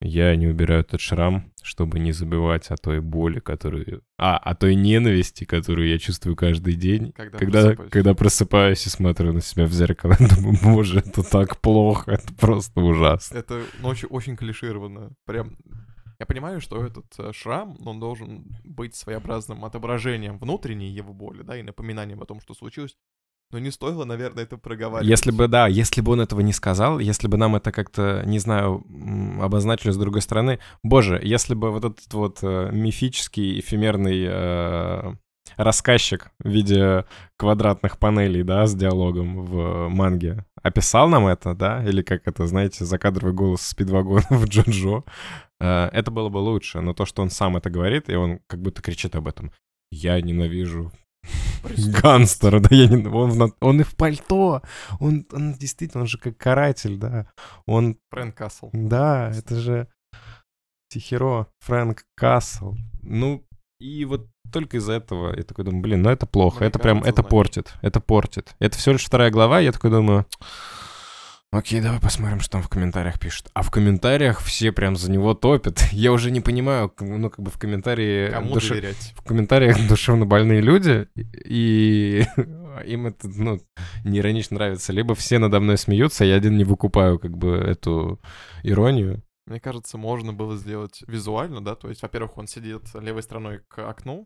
я 0.01 0.35
не 0.35 0.47
убираю 0.47 0.81
этот 0.81 0.99
шрам, 0.99 1.51
чтобы 1.61 1.99
не 1.99 2.11
забывать 2.11 2.69
о 2.71 2.75
той 2.75 2.99
боли, 3.01 3.39
которую... 3.39 4.03
А, 4.17 4.37
о 4.37 4.55
той 4.55 4.75
ненависти, 4.75 5.43
которую 5.43 5.87
я 5.87 5.99
чувствую 5.99 6.35
каждый 6.35 6.73
день. 6.73 7.11
Когда, 7.11 7.37
когда, 7.37 7.61
просыпаюсь. 7.61 7.91
когда 7.91 8.13
просыпаюсь 8.13 8.85
и 8.87 8.89
смотрю 8.89 9.33
на 9.33 9.41
себя 9.41 9.65
в 9.65 9.71
зеркало, 9.73 10.15
думаю, 10.19 10.57
боже, 10.63 10.99
это 10.99 11.23
так 11.23 11.61
плохо, 11.61 12.11
это 12.11 12.33
просто 12.33 12.81
ужасно. 12.81 13.37
Это 13.37 13.63
ну, 13.79 13.89
очень, 13.89 14.07
очень 14.07 14.35
клишированно. 14.35 15.11
Прям 15.25 15.55
я 16.21 16.27
понимаю, 16.27 16.61
что 16.61 16.85
этот 16.85 17.05
э, 17.17 17.31
шрам, 17.33 17.75
он 17.83 17.99
должен 17.99 18.45
быть 18.63 18.95
своеобразным 18.95 19.65
отображением 19.65 20.37
внутренней 20.37 20.89
его 20.89 21.13
боли, 21.13 21.41
да, 21.41 21.57
и 21.57 21.63
напоминанием 21.63 22.21
о 22.21 22.27
том, 22.27 22.39
что 22.41 22.53
случилось. 22.53 22.95
Но 23.51 23.59
не 23.59 23.71
стоило, 23.71 24.05
наверное, 24.05 24.43
это 24.43 24.57
проговаривать. 24.57 25.09
Если 25.09 25.31
бы, 25.31 25.47
да, 25.47 25.67
если 25.67 26.01
бы 26.01 26.13
он 26.13 26.21
этого 26.21 26.41
не 26.41 26.53
сказал, 26.53 26.99
если 26.99 27.27
бы 27.27 27.37
нам 27.37 27.55
это 27.55 27.71
как-то, 27.71 28.23
не 28.25 28.39
знаю, 28.39 28.85
обозначили 29.41 29.91
с 29.91 29.97
другой 29.97 30.21
стороны. 30.21 30.59
Боже, 30.83 31.19
если 31.21 31.53
бы 31.53 31.71
вот 31.71 31.85
этот 31.85 32.13
вот 32.13 32.39
э, 32.41 32.69
мифический, 32.71 33.59
эфемерный 33.59 34.25
э, 34.27 35.13
рассказчик 35.57 36.31
в 36.39 36.49
виде 36.49 37.05
квадратных 37.37 37.97
панелей, 37.97 38.43
да, 38.43 38.65
с 38.65 38.75
диалогом 38.75 39.45
в 39.45 39.89
манге 39.89 40.45
описал 40.61 41.09
нам 41.09 41.27
это, 41.27 41.53
да, 41.53 41.83
или 41.83 42.01
как 42.01 42.27
это, 42.27 42.47
знаете, 42.47 42.85
закадровый 42.85 43.33
голос 43.33 43.61
спидвагона 43.61 44.25
в 44.29 44.45
Джоджо, 44.45 45.03
э, 45.59 45.89
это 45.91 46.11
было 46.11 46.29
бы 46.29 46.37
лучше. 46.37 46.81
Но 46.81 46.93
то, 46.93 47.05
что 47.05 47.21
он 47.21 47.29
сам 47.29 47.57
это 47.57 47.69
говорит, 47.69 48.09
и 48.09 48.15
он 48.15 48.39
как 48.47 48.61
будто 48.61 48.81
кричит 48.81 49.15
об 49.15 49.27
этом. 49.27 49.51
Я 49.91 50.21
ненавижу 50.21 50.91
Ганстер, 52.01 52.59
да, 52.59 52.75
я 52.75 52.87
не... 52.87 53.05
он, 53.07 53.53
он 53.59 53.81
и 53.81 53.83
в 53.83 53.95
пальто, 53.95 54.61
он, 54.99 55.25
он 55.31 55.53
действительно, 55.53 56.01
он 56.01 56.07
же 56.07 56.17
как 56.17 56.37
каратель, 56.37 56.97
да, 56.97 57.27
он... 57.65 57.97
Фрэнк 58.11 58.35
Кассел. 58.35 58.69
Да, 58.73 59.31
это 59.35 59.55
же 59.55 59.87
Тихеро, 60.89 61.47
Фрэнк 61.61 62.03
Кассел. 62.15 62.75
Ну, 63.03 63.45
и 63.79 64.05
вот 64.05 64.27
только 64.51 64.77
из-за 64.77 64.93
этого 64.93 65.35
я 65.35 65.43
такой 65.43 65.65
думаю, 65.65 65.81
блин, 65.81 66.01
ну 66.01 66.09
это 66.09 66.25
плохо, 66.25 66.59
Мне 66.59 66.67
это 66.69 66.79
прям, 66.79 66.99
это 66.99 67.13
значит. 67.13 67.29
портит, 67.29 67.73
это 67.81 67.99
портит. 67.99 68.55
Это 68.59 68.77
всего 68.77 68.93
лишь 68.93 69.05
вторая 69.05 69.31
глава, 69.31 69.59
я 69.59 69.71
такой 69.71 69.91
думаю, 69.91 70.25
Окей, 71.53 71.81
давай 71.81 71.99
посмотрим, 71.99 72.39
что 72.39 72.51
там 72.53 72.61
в 72.61 72.69
комментариях 72.69 73.19
пишут. 73.19 73.49
А 73.53 73.61
в 73.61 73.71
комментариях 73.71 74.39
все 74.39 74.71
прям 74.71 74.95
за 74.95 75.11
него 75.11 75.33
топят. 75.33 75.81
Я 75.91 76.13
уже 76.13 76.31
не 76.31 76.39
понимаю, 76.39 76.93
ну, 77.01 77.29
как 77.29 77.41
бы 77.41 77.51
в 77.51 77.57
комментарии... 77.57 78.29
Кому 78.31 78.53
душе... 78.53 78.69
доверять? 78.69 79.13
В 79.17 79.21
комментариях 79.21 79.75
душевно 79.89 80.25
больные 80.25 80.61
люди, 80.61 81.09
и 81.15 82.23
им 82.85 83.07
это, 83.07 83.27
ну, 83.27 83.59
не 84.05 84.19
иронично 84.19 84.55
нравится. 84.55 84.93
Либо 84.93 85.13
все 85.13 85.39
надо 85.39 85.59
мной 85.59 85.77
смеются, 85.77 86.23
а 86.23 86.27
я 86.27 86.35
один 86.35 86.55
не 86.55 86.63
выкупаю, 86.63 87.19
как 87.19 87.37
бы, 87.37 87.57
эту 87.57 88.21
иронию. 88.63 89.21
Мне 89.45 89.59
кажется, 89.59 89.97
можно 89.97 90.31
было 90.31 90.55
сделать 90.55 91.03
визуально, 91.05 91.61
да, 91.61 91.75
то 91.75 91.89
есть, 91.89 92.01
во-первых, 92.01 92.37
он 92.37 92.47
сидит 92.47 92.83
левой 92.93 93.23
стороной 93.23 93.59
к 93.67 93.89
окну, 93.89 94.25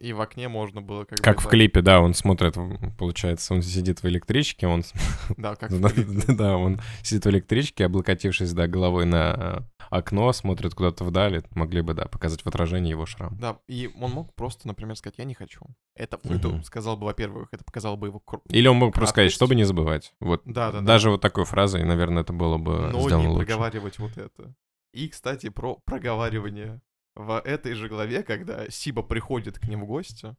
и 0.00 0.14
в 0.14 0.20
окне 0.22 0.48
можно 0.48 0.80
было 0.80 1.04
как 1.04 1.20
Как 1.20 1.40
в 1.40 1.46
клипе, 1.46 1.82
да, 1.82 2.00
он 2.00 2.14
смотрит, 2.14 2.56
получается, 2.98 3.52
он 3.54 3.62
сидит 3.62 4.02
в 4.02 4.06
электричке, 4.06 4.66
он... 4.66 4.82
Да, 5.36 5.54
как. 5.54 5.70
Да, 6.28 6.56
он 6.56 6.80
сидит 7.02 7.26
в 7.26 7.30
электричке, 7.30 7.84
облокотившись, 7.84 8.52
да, 8.52 8.66
головой 8.66 9.04
на 9.04 9.66
окно, 9.90 10.32
смотрит 10.32 10.74
куда-то 10.74 11.04
вдали, 11.04 11.42
могли 11.50 11.82
бы, 11.82 11.92
да, 11.92 12.06
показать 12.06 12.42
в 12.42 12.46
отражении 12.46 12.90
его 12.90 13.04
шрам. 13.04 13.36
Да, 13.38 13.58
и 13.68 13.90
он 14.00 14.12
мог 14.12 14.34
просто, 14.34 14.66
например, 14.66 14.96
сказать, 14.96 15.18
я 15.18 15.24
не 15.24 15.34
хочу. 15.34 15.66
Это, 15.94 16.16
угу. 16.16 16.34
это 16.34 16.62
сказал 16.62 16.96
бы, 16.96 17.04
во-первых, 17.04 17.48
это 17.52 17.62
показало 17.62 17.96
бы 17.96 18.06
его... 18.06 18.22
Или 18.48 18.68
он 18.68 18.76
мог 18.76 18.94
просто 18.94 19.12
сказать, 19.12 19.32
чтобы 19.32 19.54
не 19.54 19.64
забывать. 19.64 20.14
Вот. 20.20 20.42
Да, 20.46 20.72
да, 20.72 20.80
Даже 20.80 21.10
вот 21.10 21.20
такой 21.20 21.44
фразой, 21.44 21.84
наверное, 21.84 22.22
это 22.22 22.32
было 22.32 22.56
бы 22.56 22.88
Но 22.90 23.00
сделано 23.00 23.22
не 23.22 23.28
лучше. 23.28 23.46
проговаривать 23.46 23.98
вот 23.98 24.16
это. 24.16 24.54
И, 24.92 25.08
кстати, 25.08 25.50
про 25.50 25.76
проговаривание 25.84 26.80
в 27.14 27.40
этой 27.40 27.74
же 27.74 27.88
главе, 27.88 28.22
когда 28.22 28.68
Сиба 28.70 29.02
приходит 29.02 29.58
к 29.58 29.68
ним 29.68 29.82
в 29.82 29.86
гости, 29.86 30.36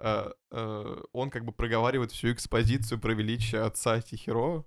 э, 0.00 0.30
э, 0.50 1.02
он 1.12 1.30
как 1.30 1.44
бы 1.44 1.52
проговаривает 1.52 2.12
всю 2.12 2.32
экспозицию 2.32 3.00
про 3.00 3.12
величие 3.12 3.62
отца 3.62 4.00
Тихиро, 4.00 4.64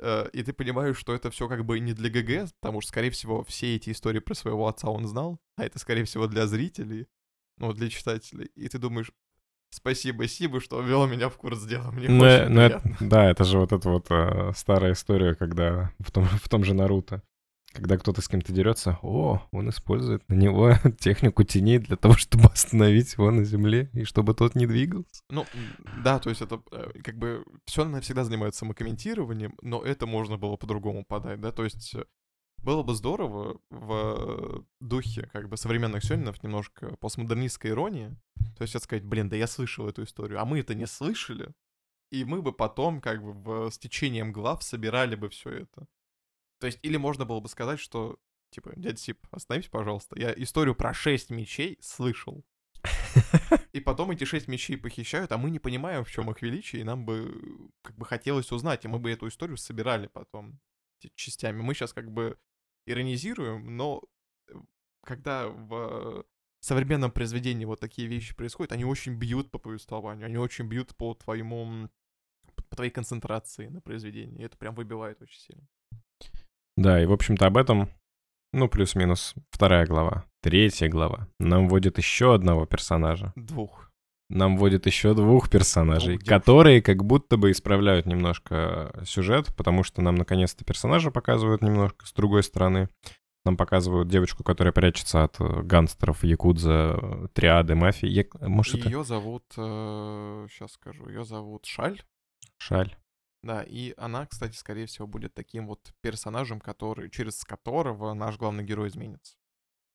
э, 0.00 0.28
и 0.32 0.42
ты 0.42 0.52
понимаешь, 0.52 0.98
что 0.98 1.14
это 1.14 1.30
все 1.30 1.48
как 1.48 1.64
бы 1.64 1.80
не 1.80 1.92
для 1.92 2.10
ГГ, 2.10 2.52
потому 2.60 2.80
что, 2.80 2.90
скорее 2.90 3.10
всего, 3.10 3.42
все 3.44 3.76
эти 3.76 3.90
истории 3.90 4.20
про 4.20 4.34
своего 4.34 4.68
отца 4.68 4.90
он 4.90 5.06
знал, 5.06 5.38
а 5.56 5.64
это, 5.64 5.78
скорее 5.78 6.04
всего, 6.04 6.26
для 6.26 6.46
зрителей, 6.46 7.06
ну, 7.58 7.72
для 7.72 7.88
читателей. 7.88 8.50
И 8.54 8.68
ты 8.68 8.78
думаешь, 8.78 9.12
спасибо 9.70 10.28
Сибу, 10.28 10.60
что 10.60 10.80
ввел 10.80 11.06
меня 11.06 11.28
в 11.28 11.36
курс 11.36 11.64
дела, 11.64 11.90
мне 11.90 12.08
ну, 12.08 12.24
очень 12.24 12.48
ну, 12.48 12.60
это, 12.60 12.96
Да, 13.00 13.30
это 13.30 13.44
же 13.44 13.58
вот 13.58 13.72
эта 13.72 13.88
вот 13.88 14.10
э, 14.10 14.52
старая 14.54 14.92
история, 14.92 15.34
когда 15.34 15.92
в 15.98 16.10
том, 16.10 16.24
в 16.42 16.48
том 16.48 16.64
же 16.64 16.74
Наруто 16.74 17.22
когда 17.74 17.98
кто-то 17.98 18.22
с 18.22 18.28
кем-то 18.28 18.52
дерется, 18.52 18.98
о, 19.02 19.42
он 19.50 19.68
использует 19.68 20.26
на 20.28 20.34
него 20.34 20.72
технику 20.98 21.42
теней 21.42 21.78
для 21.78 21.96
того, 21.96 22.14
чтобы 22.14 22.46
остановить 22.46 23.12
его 23.14 23.30
на 23.30 23.44
земле 23.44 23.90
и 23.92 24.04
чтобы 24.04 24.34
тот 24.34 24.54
не 24.54 24.66
двигался. 24.66 25.22
Ну, 25.28 25.44
да, 26.02 26.18
то 26.18 26.30
есть 26.30 26.40
это 26.40 26.62
э, 26.70 26.92
как 27.02 27.18
бы 27.18 27.44
все 27.66 27.84
всегда 28.00 28.24
занимается 28.24 28.60
самокомментированием, 28.60 29.56
но 29.60 29.82
это 29.82 30.06
можно 30.06 30.38
было 30.38 30.56
по-другому 30.56 31.04
подать, 31.04 31.40
да, 31.40 31.50
то 31.50 31.64
есть 31.64 31.94
э, 31.94 32.04
было 32.58 32.82
бы 32.82 32.94
здорово 32.94 33.60
в 33.70 34.64
духе 34.80 35.28
как 35.32 35.48
бы 35.48 35.56
современных 35.56 36.04
сёнинов 36.04 36.42
немножко 36.42 36.96
постмодернистской 36.96 37.72
иронии, 37.72 38.16
то 38.56 38.62
есть 38.62 38.80
сказать, 38.80 39.04
блин, 39.04 39.28
да 39.28 39.36
я 39.36 39.46
слышал 39.46 39.88
эту 39.88 40.04
историю, 40.04 40.40
а 40.40 40.44
мы 40.44 40.60
это 40.60 40.74
не 40.74 40.86
слышали, 40.86 41.52
и 42.10 42.24
мы 42.24 42.42
бы 42.42 42.52
потом 42.52 43.00
как 43.00 43.22
бы 43.22 43.70
с 43.70 43.78
течением 43.78 44.32
глав 44.32 44.62
собирали 44.62 45.16
бы 45.16 45.28
все 45.28 45.50
это. 45.50 45.86
То 46.58 46.66
есть, 46.66 46.78
или 46.82 46.96
можно 46.96 47.24
было 47.24 47.40
бы 47.40 47.48
сказать, 47.48 47.80
что, 47.80 48.18
типа, 48.50 48.72
дядя 48.76 48.96
Сип, 48.96 49.26
остановись, 49.30 49.68
пожалуйста. 49.68 50.18
Я 50.18 50.32
историю 50.32 50.74
про 50.74 50.94
шесть 50.94 51.30
мечей 51.30 51.78
слышал. 51.80 52.44
И 53.72 53.80
потом 53.80 54.10
эти 54.10 54.24
шесть 54.24 54.46
мечей 54.46 54.76
похищают, 54.76 55.32
а 55.32 55.38
мы 55.38 55.50
не 55.50 55.58
понимаем, 55.58 56.04
в 56.04 56.10
чем 56.10 56.30
их 56.30 56.42
величие, 56.42 56.82
и 56.82 56.84
нам 56.84 57.04
бы 57.04 57.70
как 57.82 57.96
бы 57.96 58.04
хотелось 58.04 58.52
узнать, 58.52 58.84
и 58.84 58.88
мы 58.88 58.98
бы 58.98 59.10
эту 59.10 59.28
историю 59.28 59.56
собирали 59.56 60.06
потом 60.06 60.60
частями. 61.16 61.60
Мы 61.60 61.74
сейчас 61.74 61.92
как 61.92 62.10
бы 62.10 62.38
иронизируем, 62.86 63.76
но 63.76 64.02
э, 64.48 64.54
когда 65.02 65.48
в 65.48 66.24
современном 66.60 67.10
произведении 67.10 67.64
вот 67.64 67.80
такие 67.80 68.08
вещи 68.08 68.34
происходят, 68.34 68.72
они 68.72 68.84
очень 68.84 69.14
бьют 69.14 69.50
по 69.50 69.58
повествованию, 69.58 70.26
они 70.26 70.38
очень 70.38 70.66
бьют 70.66 70.96
по 70.96 71.14
твоему 71.14 71.90
по 72.54 72.76
твоей 72.76 72.90
концентрации 72.90 73.68
на 73.68 73.80
произведении. 73.80 74.40
И 74.40 74.44
это 74.44 74.56
прям 74.56 74.74
выбивает 74.74 75.20
очень 75.20 75.40
сильно. 75.40 75.66
Да, 76.76 77.02
и, 77.02 77.06
в 77.06 77.12
общем-то, 77.12 77.46
об 77.46 77.56
этом, 77.56 77.90
ну, 78.52 78.68
плюс-минус 78.68 79.34
вторая 79.50 79.86
глава. 79.86 80.24
Третья 80.42 80.88
глава. 80.88 81.28
Нам 81.38 81.68
вводит 81.68 81.98
еще 81.98 82.34
одного 82.34 82.66
персонажа. 82.66 83.32
Двух. 83.36 83.90
Нам 84.30 84.56
вводит 84.56 84.86
еще 84.86 85.14
двух 85.14 85.50
персонажей, 85.50 86.16
двух 86.16 86.28
которые 86.28 86.82
как 86.82 87.04
будто 87.04 87.36
бы 87.36 87.50
исправляют 87.50 88.06
немножко 88.06 88.92
сюжет, 89.04 89.54
потому 89.54 89.82
что 89.84 90.02
нам 90.02 90.14
наконец-то 90.16 90.64
персонажа 90.64 91.10
показывают 91.10 91.62
немножко 91.62 92.06
с 92.06 92.12
другой 92.12 92.42
стороны. 92.42 92.88
Нам 93.44 93.58
показывают 93.58 94.08
девочку, 94.08 94.42
которая 94.42 94.72
прячется 94.72 95.24
от 95.24 95.38
э, 95.38 95.62
гангстеров, 95.62 96.24
якудза, 96.24 97.28
триады, 97.34 97.74
мафии. 97.74 98.08
Я... 98.08 98.24
Может, 98.40 98.86
ее 98.86 99.00
это... 99.00 99.04
зовут... 99.04 99.44
Э, 99.58 100.46
сейчас 100.50 100.72
скажу. 100.72 101.06
Ее 101.08 101.24
зовут 101.24 101.66
Шаль. 101.66 102.02
Шаль. 102.56 102.96
Да, 103.44 103.62
и 103.62 103.92
она, 103.98 104.24
кстати, 104.24 104.56
скорее 104.56 104.86
всего, 104.86 105.06
будет 105.06 105.34
таким 105.34 105.66
вот 105.66 105.92
персонажем, 106.00 106.60
который, 106.60 107.10
через 107.10 107.44
которого 107.44 108.14
наш 108.14 108.38
главный 108.38 108.64
герой 108.64 108.88
изменится. 108.88 109.36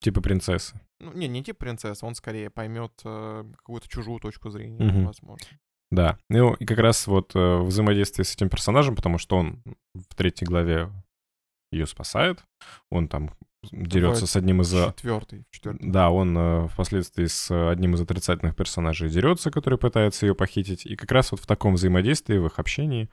Типа 0.01 0.21
принцессы. 0.21 0.79
Ну, 0.99 1.13
не, 1.13 1.27
не 1.27 1.43
типа 1.43 1.57
принцесса, 1.59 2.05
он 2.05 2.13
скорее 2.13 2.51
поймет 2.51 2.93
э, 3.03 3.43
какую-то 3.57 3.89
чужую 3.89 4.19
точку 4.19 4.51
зрения, 4.51 4.87
угу. 4.87 5.07
возможно. 5.07 5.47
Да, 5.89 6.19
ну 6.29 6.53
и 6.53 6.65
как 6.65 6.77
раз 6.77 7.07
вот 7.07 7.35
э, 7.35 7.57
взаимодействие 7.57 8.23
с 8.23 8.35
этим 8.35 8.49
персонажем, 8.49 8.95
потому 8.95 9.17
что 9.17 9.37
он 9.37 9.63
в 9.95 10.13
третьей 10.15 10.45
главе 10.45 10.91
ее 11.71 11.87
спасает, 11.87 12.43
он 12.91 13.07
там 13.07 13.35
дерется 13.71 14.27
с 14.27 14.35
одним 14.35 14.61
из... 14.61 14.71
Четвертый, 14.71 15.45
четвертый. 15.51 15.89
Да, 15.89 16.09
он 16.09 16.37
э, 16.37 16.67
впоследствии 16.67 17.25
с 17.25 17.69
одним 17.71 17.95
из 17.95 18.01
отрицательных 18.01 18.55
персонажей 18.55 19.09
дерется, 19.09 19.51
который 19.51 19.77
пытается 19.77 20.25
ее 20.25 20.35
похитить. 20.35 20.85
И 20.85 20.95
как 20.95 21.11
раз 21.11 21.31
вот 21.31 21.41
в 21.41 21.47
таком 21.47 21.75
взаимодействии, 21.75 22.37
в 22.37 22.45
их 22.45 22.59
общении, 22.59 23.09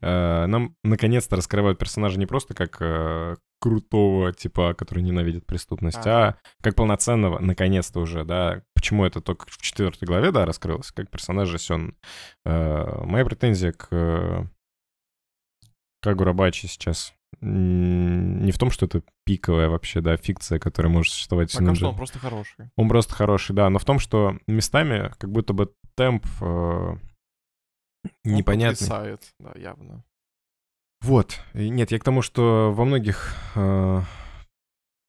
Э, 0.00 0.46
нам 0.46 0.76
наконец-то 0.82 1.36
раскрывают 1.36 1.78
персонажа 1.78 2.18
не 2.18 2.26
просто 2.26 2.54
как 2.54 2.76
э, 2.80 3.36
крутого 3.60 4.32
типа, 4.32 4.74
который 4.74 5.02
ненавидит 5.02 5.46
преступность, 5.46 6.06
а. 6.06 6.28
а 6.28 6.36
как 6.62 6.74
полноценного, 6.74 7.38
наконец-то 7.38 8.00
уже, 8.00 8.24
да, 8.24 8.62
почему 8.74 9.04
это 9.04 9.20
только 9.20 9.46
в 9.46 9.58
четвертой 9.58 10.06
главе, 10.06 10.32
да, 10.32 10.46
раскрылось, 10.46 10.90
как 10.90 11.10
персонаж 11.10 11.50
Сён. 11.60 11.94
Э, 12.44 13.04
моя 13.04 13.24
претензия 13.24 13.72
к 13.72 13.88
э, 13.90 14.44
Кагурабачи 16.02 16.66
сейчас 16.66 17.12
не 17.40 18.52
в 18.52 18.58
том, 18.58 18.70
что 18.70 18.86
это 18.86 19.02
пиковая 19.24 19.68
вообще, 19.68 20.00
да, 20.00 20.16
фикция, 20.16 20.58
которая 20.58 20.92
может 20.92 21.12
существовать 21.12 21.52
Пока 21.52 21.74
что 21.74 21.88
он 21.88 21.96
просто 21.96 22.18
хороший. 22.18 22.70
Он 22.76 22.88
просто 22.88 23.14
хороший, 23.14 23.54
да, 23.54 23.70
но 23.70 23.78
в 23.78 23.84
том, 23.84 23.98
что 23.98 24.36
местами 24.46 25.12
как 25.18 25.30
будто 25.30 25.52
бы 25.52 25.72
темп 25.94 26.26
э, 26.40 26.96
непонятный. 28.24 28.88
Он 28.88 29.18
да, 29.38 29.52
явно. 29.58 30.04
Вот. 31.02 31.40
Нет, 31.54 31.92
я 31.92 31.98
к 31.98 32.04
тому, 32.04 32.20
что 32.20 32.72
во 32.74 32.84
многих 32.84 33.34
э, 33.54 34.02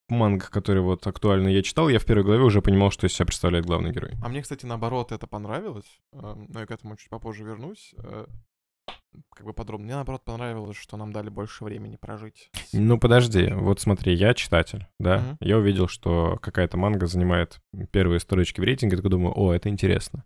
мангах, 0.07 0.51
которые 0.51 0.83
вот 0.83 1.05
актуально 1.05 1.49
я 1.49 1.61
читал, 1.63 1.89
я 1.89 1.99
в 1.99 2.05
первой 2.05 2.23
главе 2.23 2.43
уже 2.43 2.61
понимал, 2.61 2.91
что 2.91 3.07
из 3.07 3.13
себя 3.13 3.25
представляет 3.25 3.65
главный 3.65 3.91
герой. 3.91 4.13
А 4.23 4.29
мне, 4.29 4.41
кстати, 4.41 4.65
наоборот, 4.65 5.11
это 5.11 5.27
понравилось, 5.27 5.99
э, 6.13 6.45
но 6.47 6.59
я 6.61 6.65
к 6.65 6.71
этому 6.71 6.95
чуть 6.95 7.09
попозже 7.09 7.43
вернусь. 7.43 7.93
Как 9.36 9.46
бы 9.46 9.53
подробно. 9.53 9.86
Мне, 9.86 9.96
наоборот, 9.96 10.24
понравилось, 10.24 10.77
что 10.77 10.98
нам 10.98 11.12
дали 11.12 11.30
больше 11.30 11.63
времени 11.63 11.98
прожить. 11.98 12.50
Ну, 12.74 12.98
подожди, 12.98 13.50
вот 13.51 13.80
смотри, 13.80 14.13
я 14.13 14.34
читатель, 14.34 14.88
да, 15.00 15.18
mm-hmm. 15.18 15.38
я 15.41 15.58
увидел, 15.58 15.88
что 15.88 16.38
какая-то 16.41 16.77
манга 16.77 17.08
занимает 17.08 17.60
первые 17.91 18.20
строчки 18.20 18.62
в 18.62 18.63
рейтинге, 18.63 18.96
такой 18.96 19.12
думаю, 19.12 19.38
о, 19.38 19.53
это 19.53 19.70
интересно. 19.70 20.24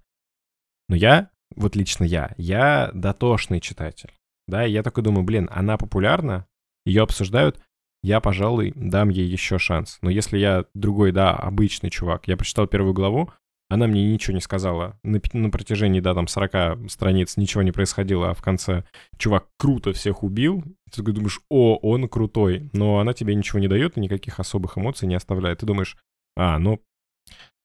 Но 0.87 0.95
я, 0.95 1.31
вот 1.55 1.75
лично 1.75 2.03
я, 2.03 2.33
я 2.37 2.91
дотошный 2.93 3.59
читатель, 3.59 4.13
да, 4.47 4.65
и 4.65 4.71
я 4.71 4.83
такой 4.83 5.03
думаю, 5.03 5.23
блин, 5.23 5.49
она 5.51 5.77
популярна, 5.77 6.45
ее 6.85 7.01
обсуждают, 7.01 7.59
я, 8.03 8.19
пожалуй, 8.19 8.71
дам 8.75 9.09
ей 9.09 9.25
еще 9.25 9.57
шанс. 9.57 9.97
Но 10.03 10.11
если 10.11 10.37
я 10.37 10.65
другой, 10.75 11.11
да, 11.11 11.33
обычный 11.33 11.89
чувак, 11.89 12.27
я 12.27 12.37
прочитал 12.37 12.67
первую 12.67 12.93
главу, 12.93 13.31
она 13.69 13.87
мне 13.87 14.11
ничего 14.11 14.35
не 14.35 14.41
сказала. 14.41 14.99
На, 15.03 15.19
на 15.33 15.49
протяжении, 15.49 15.99
да, 15.99 16.13
там, 16.13 16.27
40 16.27 16.89
страниц 16.89 17.37
ничего 17.37 17.63
не 17.63 17.71
происходило, 17.71 18.29
а 18.29 18.33
в 18.33 18.41
конце 18.41 18.83
чувак 19.17 19.47
круто 19.57 19.91
всех 19.93 20.23
убил. 20.23 20.63
Ты 20.91 21.01
думаешь, 21.01 21.41
о, 21.49 21.77
он 21.77 22.07
крутой. 22.07 22.69
Но 22.73 22.99
она 22.99 23.13
тебе 23.13 23.33
ничего 23.35 23.59
не 23.59 23.67
дает 23.67 23.97
и 23.97 24.01
никаких 24.01 24.39
особых 24.39 24.77
эмоций 24.77 25.07
не 25.07 25.15
оставляет. 25.15 25.59
Ты 25.59 25.65
думаешь, 25.65 25.97
а, 26.35 26.59
ну, 26.59 26.79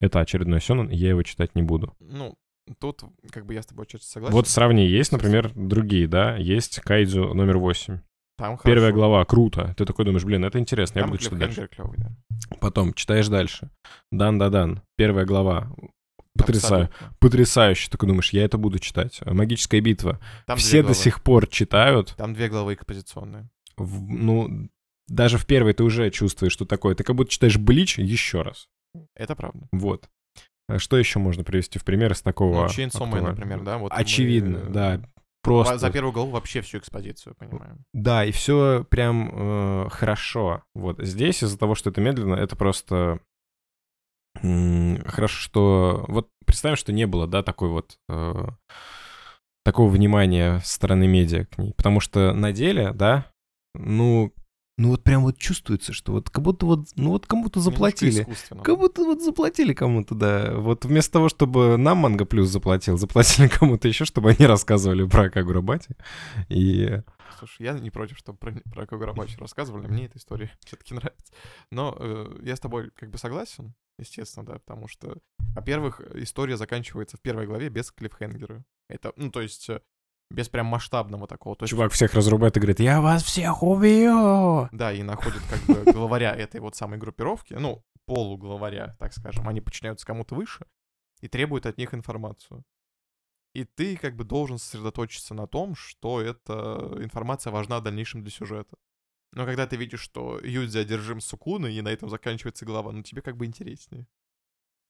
это 0.01 0.21
очередной 0.21 0.61
Сёнэн, 0.61 0.89
я 0.89 1.11
его 1.11 1.23
читать 1.23 1.55
не 1.55 1.63
буду. 1.63 1.95
Ну, 2.01 2.35
тут 2.79 3.03
как 3.31 3.45
бы 3.45 3.55
я 3.55 3.63
с 3.63 3.67
тобой 3.67 3.87
чуть 3.87 4.03
согласен. 4.03 4.35
Вот 4.35 4.49
сравни, 4.49 4.87
есть, 4.87 5.13
например, 5.13 5.53
другие, 5.55 6.09
да, 6.09 6.37
есть 6.37 6.81
Кайдзу 6.81 7.35
номер 7.35 7.59
8. 7.59 8.01
Там 8.41 8.59
Первая 8.65 8.91
хорошо. 8.91 8.97
глава, 8.97 9.25
круто. 9.25 9.75
Ты 9.77 9.85
такой 9.85 10.05
думаешь, 10.07 10.25
блин, 10.25 10.45
это 10.45 10.59
интересно, 10.59 10.95
Там 10.95 11.03
я 11.03 11.13
буду 11.13 11.23
читать 11.23 11.39
дальше. 11.39 11.69
Клёвый, 11.69 11.99
да. 11.99 12.11
Потом 12.61 12.95
читаешь 12.95 13.29
дальше. 13.29 13.71
Дан-да-дан. 14.11 14.83
Первая 14.97 15.27
глава. 15.27 15.71
Потрясаю. 16.39 16.85
Абсолютно. 16.85 17.17
Потрясающе. 17.21 17.91
Такой 17.91 18.09
думаешь, 18.09 18.33
я 18.33 18.45
это 18.45 18.57
буду 18.57 18.79
читать. 18.79 19.21
Магическая 19.27 19.81
битва. 19.83 20.19
Там 20.47 20.57
Все 20.57 20.83
до 20.83 20.95
сих 20.95 21.23
пор 21.23 21.47
читают. 21.47 22.15
Там 22.17 22.33
две 22.33 22.49
главы 22.49 22.75
экспозиционные. 22.75 23.49
В, 23.77 24.01
ну, 24.09 24.71
даже 25.07 25.37
в 25.37 25.47
первой 25.47 25.75
ты 25.75 25.85
уже 25.85 26.11
чувствуешь, 26.11 26.53
что 26.53 26.65
такое. 26.65 26.95
Ты 26.95 27.05
как 27.05 27.17
будто 27.17 27.31
читаешь 27.31 27.59
Блич 27.59 27.99
еще 27.99 28.43
раз. 28.43 28.69
Это 29.15 29.37
правда. 29.37 29.69
Вот. 29.73 30.09
А 30.69 30.79
что 30.79 30.97
еще 30.97 31.19
можно 31.19 31.45
привести 31.45 31.79
в 31.79 31.85
пример 31.85 32.13
из 32.13 32.23
такого? 32.23 32.63
Ну, 32.63 32.67
Chainsaw 32.67 33.11
Man, 33.11 33.23
например, 33.23 33.61
да? 33.63 33.77
Вот 33.77 33.93
Очевидно, 33.93 34.61
мы... 34.65 34.71
да. 34.71 35.03
Просто... 35.43 35.79
За 35.79 35.91
первую 35.91 36.13
главу 36.13 36.31
вообще 36.33 36.61
всю 36.61 36.79
экспозицию, 36.79 37.35
понимаем. 37.35 37.85
Да, 37.95 38.25
и 38.25 38.31
все 38.33 38.85
прям 38.91 39.31
э, 39.33 39.89
хорошо. 39.91 40.63
Вот 40.75 40.99
здесь 40.99 41.43
из-за 41.43 41.59
того, 41.59 41.75
что 41.75 41.91
это 41.91 42.01
медленно, 42.01 42.35
это 42.35 42.57
просто 42.57 43.21
м- 44.43 45.03
хорошо, 45.07 45.37
что... 45.41 46.05
Вот 46.09 46.29
представим, 46.47 46.77
что 46.77 46.93
не 46.93 47.07
было, 47.07 47.27
да, 47.27 47.43
такой 47.43 47.71
вот... 47.71 47.97
Э, 48.09 48.49
такого 49.65 49.91
внимания 49.91 50.59
со 50.61 50.75
стороны 50.75 51.07
медиа 51.07 51.45
к 51.45 51.59
ней. 51.59 51.75
Потому 51.75 52.01
что 52.01 52.33
на 52.33 52.53
деле, 52.53 52.93
да, 52.93 53.31
ну, 53.75 54.33
ну 54.81 54.89
вот 54.89 55.05
прям 55.05 55.25
вот 55.25 55.37
чувствуется, 55.37 55.93
что 55.93 56.13
вот 56.13 56.31
как 56.31 56.43
будто 56.43 56.65
вот, 56.65 56.89
ну 56.97 57.11
вот 57.11 57.27
кому-то 57.27 57.61
заплатили. 57.61 58.27
Как 58.65 58.79
будто 58.79 59.05
вот 59.05 59.21
заплатили 59.21 59.75
кому-то, 59.75 60.15
да. 60.15 60.55
Вот 60.55 60.87
вместо 60.87 61.13
того, 61.13 61.29
чтобы 61.29 61.77
нам 61.77 61.99
Манго 61.99 62.25
Плюс 62.25 62.49
заплатил, 62.49 62.97
заплатили 62.97 63.49
кому-то 63.61 63.89
еще, 63.89 64.07
чтобы 64.07 64.31
они 64.31 64.47
рассказывали 64.47 65.07
про 65.07 65.29
Кагурабати. 65.29 65.97
И... 66.49 67.03
Слушай, 67.39 67.65
я 67.65 67.73
не 67.75 67.91
против, 67.91 68.17
чтобы 68.17 68.39
про, 68.39 68.53
про 68.73 68.87
Кагурабати 68.87 69.37
рассказывали, 69.37 69.87
мне 69.87 70.07
эта 70.07 70.17
история 70.17 70.51
все-таки 70.65 70.95
нравится. 70.95 71.31
Но 71.71 71.95
э, 71.99 72.39
я 72.43 72.57
с 72.57 72.61
тобой 72.61 72.91
как 72.97 73.11
бы 73.11 73.19
согласен, 73.19 73.75
естественно, 73.99 74.47
да, 74.47 74.55
потому 74.61 74.89
что, 74.89 75.19
во-первых, 75.55 76.01
история 76.15 76.57
заканчивается 76.57 77.19
в 77.19 77.21
первой 77.21 77.47
главе 77.47 77.69
без 77.69 77.93
клиффхенгера. 77.93 78.65
Это, 78.89 79.13
ну, 79.17 79.31
то 79.31 79.43
есть 79.43 79.69
э, 79.69 79.83
без 80.31 80.49
прям 80.49 80.67
масштабного 80.67 81.27
такого. 81.27 81.57
То 81.57 81.67
Чувак 81.67 81.87
есть... 81.87 81.97
всех 81.97 82.15
разрубает 82.15 82.57
и 82.57 82.61
говорит, 82.61 82.81
я 82.81 83.01
вас 83.01 83.23
всех 83.23 83.63
убью! 83.63 84.69
Да, 84.73 84.93
и 84.93 85.03
находит 85.03 85.43
как 85.51 85.61
бы 85.63 85.93
главаря 85.93 86.35
этой 86.35 86.61
вот 86.61 86.77
самой 86.77 86.99
группировки, 86.99 87.55
ну, 87.55 87.85
полуглаваря, 88.07 88.97
так 88.99 89.13
скажем. 89.13 89.49
Они 89.49 89.61
подчиняются 89.61 90.07
кому-то 90.07 90.35
выше 90.35 90.67
и 91.21 91.29
требуют 91.29 91.67
от 91.67 91.79
них 91.79 91.95
информацию. 91.95 92.65
И 93.53 93.65
ты 93.65 93.97
как 93.97 94.15
бы 94.15 94.25
должен 94.25 94.59
сосредоточиться 94.59 95.35
на 95.35 95.49
том, 95.49 95.75
что 95.75 96.21
эта 96.21 96.95
информация 97.01 97.53
важна 97.53 97.81
в 97.81 97.83
дальнейшем 97.83 98.23
для 98.23 98.31
сюжета. 98.31 98.77
Но 99.33 99.45
когда 99.45 99.67
ты 99.67 99.77
видишь, 99.77 100.01
что 100.01 100.39
Юдзи 100.41 100.79
одержим 100.79 101.21
Сукуной, 101.21 101.75
и 101.75 101.83
на 101.83 101.89
этом 101.89 102.09
заканчивается 102.09 102.65
глава, 102.65 102.93
ну 102.93 103.03
тебе 103.03 103.23
как 103.23 103.37
бы 103.37 103.47
интереснее. 103.47 104.07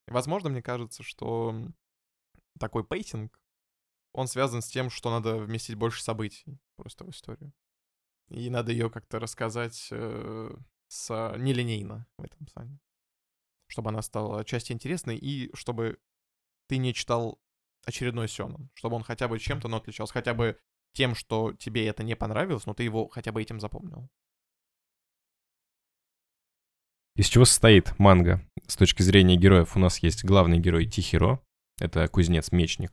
И, 0.06 0.12
возможно, 0.12 0.50
мне 0.50 0.62
кажется, 0.62 1.02
что 1.02 1.54
такой 2.58 2.84
пейтинг 2.84 3.39
он 4.12 4.26
связан 4.26 4.62
с 4.62 4.68
тем, 4.68 4.90
что 4.90 5.10
надо 5.10 5.36
вместить 5.36 5.76
больше 5.76 6.02
событий 6.02 6.58
просто 6.76 7.04
в 7.04 7.10
историю. 7.10 7.52
И 8.28 8.48
надо 8.50 8.72
ее 8.72 8.90
как-то 8.90 9.18
рассказать 9.18 9.88
э, 9.90 10.54
с 10.88 11.34
нелинейно 11.36 12.06
в 12.16 12.24
этом 12.24 12.46
плане. 12.46 12.78
Чтобы 13.66 13.90
она 13.90 14.02
стала 14.02 14.44
частью 14.44 14.74
интересной, 14.74 15.16
и 15.16 15.54
чтобы 15.54 15.98
ты 16.68 16.78
не 16.78 16.94
читал 16.94 17.40
очередной 17.84 18.28
Сёнон. 18.28 18.70
Чтобы 18.74 18.96
он 18.96 19.02
хотя 19.02 19.28
бы 19.28 19.38
чем-то, 19.38 19.68
но 19.68 19.78
отличался. 19.78 20.12
Хотя 20.12 20.34
бы 20.34 20.58
тем, 20.92 21.14
что 21.14 21.52
тебе 21.52 21.86
это 21.86 22.02
не 22.02 22.16
понравилось, 22.16 22.66
но 22.66 22.74
ты 22.74 22.82
его 22.82 23.08
хотя 23.08 23.32
бы 23.32 23.40
этим 23.40 23.60
запомнил. 23.60 24.08
Из 27.16 27.26
чего 27.26 27.44
состоит 27.44 27.98
манга? 27.98 28.44
С 28.66 28.76
точки 28.76 29.02
зрения 29.02 29.36
героев 29.36 29.76
у 29.76 29.80
нас 29.80 29.98
есть 29.98 30.24
главный 30.24 30.58
герой 30.58 30.86
Тихиро. 30.86 31.40
Это 31.78 32.06
кузнец-мечник 32.08 32.92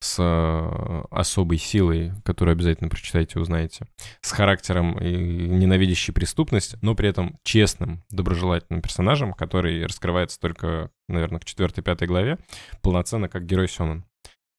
с 0.00 0.16
э, 0.20 1.04
особой 1.10 1.58
силой, 1.58 2.12
которую 2.24 2.52
обязательно 2.52 2.88
прочитайте, 2.88 3.40
узнаете, 3.40 3.86
с 4.20 4.30
характером 4.30 4.96
ненавидящей 5.00 6.14
преступность, 6.14 6.76
но 6.82 6.94
при 6.94 7.08
этом 7.08 7.38
честным, 7.42 8.04
доброжелательным 8.10 8.80
персонажем, 8.80 9.32
который 9.32 9.84
раскрывается 9.84 10.38
только, 10.38 10.90
наверное, 11.08 11.40
к 11.40 11.44
четвертой-пятой 11.44 12.06
главе, 12.06 12.38
полноценно 12.80 13.28
как 13.28 13.46
герой 13.46 13.68
Сёнэн. 13.68 14.04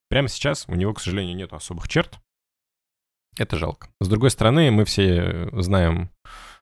Прямо 0.10 0.28
сейчас 0.28 0.66
у 0.68 0.76
него, 0.76 0.94
к 0.94 1.02
сожалению, 1.02 1.36
нет 1.36 1.54
особых 1.54 1.88
черт. 1.88 2.20
Это 3.38 3.56
жалко. 3.56 3.90
С 4.02 4.08
другой 4.08 4.32
стороны, 4.32 4.72
мы 4.72 4.84
все 4.84 5.50
знаем 5.54 6.12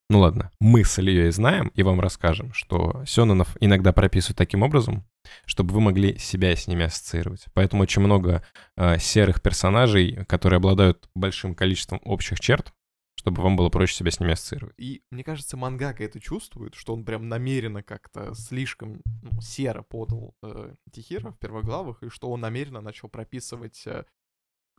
ну 0.09 0.19
ладно, 0.19 0.51
мы 0.59 0.85
с 0.85 0.99
Ильей 0.99 1.31
знаем 1.31 1.67
и 1.75 1.83
вам 1.83 1.99
расскажем, 1.99 2.53
что 2.53 3.03
Сёнонов 3.05 3.57
иногда 3.59 3.91
прописывают 3.91 4.37
таким 4.37 4.63
образом, 4.63 5.05
чтобы 5.45 5.73
вы 5.73 5.81
могли 5.81 6.17
себя 6.17 6.55
с 6.55 6.67
ними 6.67 6.85
ассоциировать. 6.85 7.45
Поэтому 7.53 7.83
очень 7.83 8.01
много 8.01 8.41
э, 8.77 8.99
серых 8.99 9.41
персонажей, 9.41 10.23
которые 10.25 10.57
обладают 10.57 11.09
большим 11.13 11.55
количеством 11.55 11.99
общих 12.05 12.39
черт, 12.39 12.73
чтобы 13.15 13.43
вам 13.43 13.57
было 13.57 13.69
проще 13.69 13.95
себя 13.95 14.11
с 14.11 14.21
ними 14.21 14.31
ассоциировать. 14.31 14.75
И 14.77 15.01
мне 15.11 15.23
кажется, 15.23 15.57
мангака 15.57 16.03
это 16.03 16.21
чувствует, 16.21 16.75
что 16.75 16.93
он 16.93 17.03
прям 17.03 17.27
намеренно 17.27 17.83
как-то 17.83 18.33
слишком 18.33 19.01
ну, 19.21 19.41
серо 19.41 19.81
подал 19.81 20.35
э, 20.41 20.73
Тихира 20.93 21.31
в 21.31 21.39
первых 21.39 21.65
главах, 21.65 22.01
и 22.03 22.09
что 22.09 22.29
он 22.29 22.39
намеренно 22.39 22.79
начал 22.79 23.09
прописывать 23.09 23.85
э, 23.85 24.05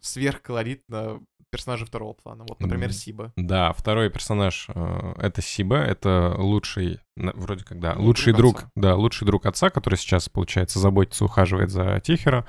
сверхколоритно 0.01 1.21
персонажи 1.51 1.87
второго 1.87 2.13
плана. 2.13 2.45
Вот, 2.49 2.61
например, 2.61 2.93
Сиба. 2.93 3.33
Да, 3.37 3.73
второй 3.73 4.11
персонаж 4.11 4.67
э, 4.69 5.15
это 5.19 5.41
Сиба, 5.41 5.77
это 5.77 6.35
лучший, 6.37 7.01
вроде 7.17 7.65
как, 7.65 7.81
да, 7.81 7.95
ну, 7.95 8.05
лучший 8.05 8.33
друг, 8.33 8.59
друг 8.59 8.71
да, 8.77 8.95
лучший 8.95 9.27
друг 9.27 9.47
отца, 9.47 9.71
который 9.71 9.97
сейчас, 9.97 10.29
получается, 10.29 10.79
заботится, 10.79 11.25
ухаживает 11.25 11.71
за 11.71 12.01
Тихера. 12.01 12.47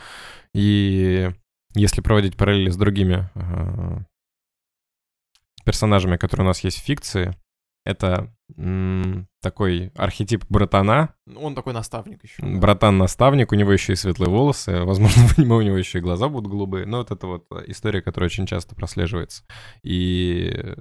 И 0.53 1.31
если 1.75 2.01
проводить 2.01 2.35
параллели 2.35 2.69
с 2.69 2.77
другими 2.77 3.29
э, 3.35 4.03
персонажами, 5.63 6.17
которые 6.17 6.45
у 6.45 6.47
нас 6.47 6.63
есть 6.63 6.79
в 6.79 6.83
фикции, 6.83 7.35
это 7.85 8.33
такой 9.41 9.91
архетип 9.95 10.45
братана. 10.49 11.15
Он 11.35 11.55
такой 11.55 11.73
наставник 11.73 12.23
еще. 12.23 12.41
Да. 12.41 12.59
Братан-наставник, 12.59 13.51
у 13.51 13.55
него 13.55 13.71
еще 13.71 13.93
и 13.93 13.95
светлые 13.95 14.29
волосы, 14.29 14.83
возможно, 14.83 15.23
у 15.55 15.61
него 15.61 15.77
еще 15.77 15.99
и 15.99 16.01
глаза 16.01 16.29
будут 16.29 16.51
голубые. 16.51 16.85
Но 16.85 16.97
вот 16.97 17.11
это 17.11 17.27
вот 17.27 17.51
история, 17.67 18.01
которая 18.01 18.27
очень 18.27 18.45
часто 18.45 18.75
прослеживается. 18.75 19.43
И 19.83 20.75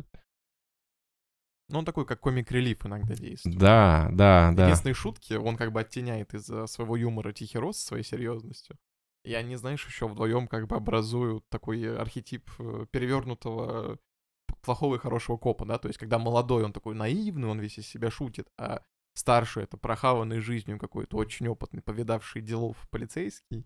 Ну, 1.69 1.81
он 1.81 1.85
такой, 1.85 2.07
как 2.07 2.21
комик-релиф 2.21 2.87
иногда 2.87 3.15
действует. 3.15 3.59
Да, 3.59 4.09
да, 4.13 4.53
да. 4.53 4.65
Единственные 4.65 4.95
шутки 4.95 5.35
он 5.35 5.57
как 5.57 5.73
бы 5.73 5.81
оттеняет 5.81 6.35
из-за 6.35 6.67
своего 6.67 6.97
юмора 6.97 7.33
Тихий 7.33 7.59
Рос 7.59 7.79
своей 7.79 8.05
серьезностью. 8.05 8.77
И 9.25 9.35
они, 9.35 9.57
знаешь, 9.57 9.85
еще 9.87 10.09
вдвоем 10.09 10.49
как 10.49 10.69
бы 10.69 10.77
образуют 10.77 11.47
такой 11.51 11.99
архетип 11.99 12.49
э, 12.59 12.87
перевернутого 12.91 13.99
плохого 14.61 14.97
и 14.97 14.99
хорошего 14.99 15.37
копа, 15.37 15.65
да, 15.65 15.79
то 15.79 15.89
есть 15.89 15.99
когда 15.99 16.19
молодой, 16.19 16.65
он 16.65 16.73
такой 16.73 16.95
наивный, 16.95 17.49
он 17.49 17.61
весь 17.61 17.79
из 17.79 17.87
себя 17.87 18.11
шутит, 18.11 18.49
а 18.59 18.83
старший— 19.15 19.63
это 19.65 19.77
прохаванный 19.77 20.41
жизнью 20.41 20.79
какой-то 20.79 21.17
очень 21.17 21.49
опытный, 21.49 21.83
повидавший 21.83 22.41
делов 22.41 22.77
полицейский. 22.91 23.65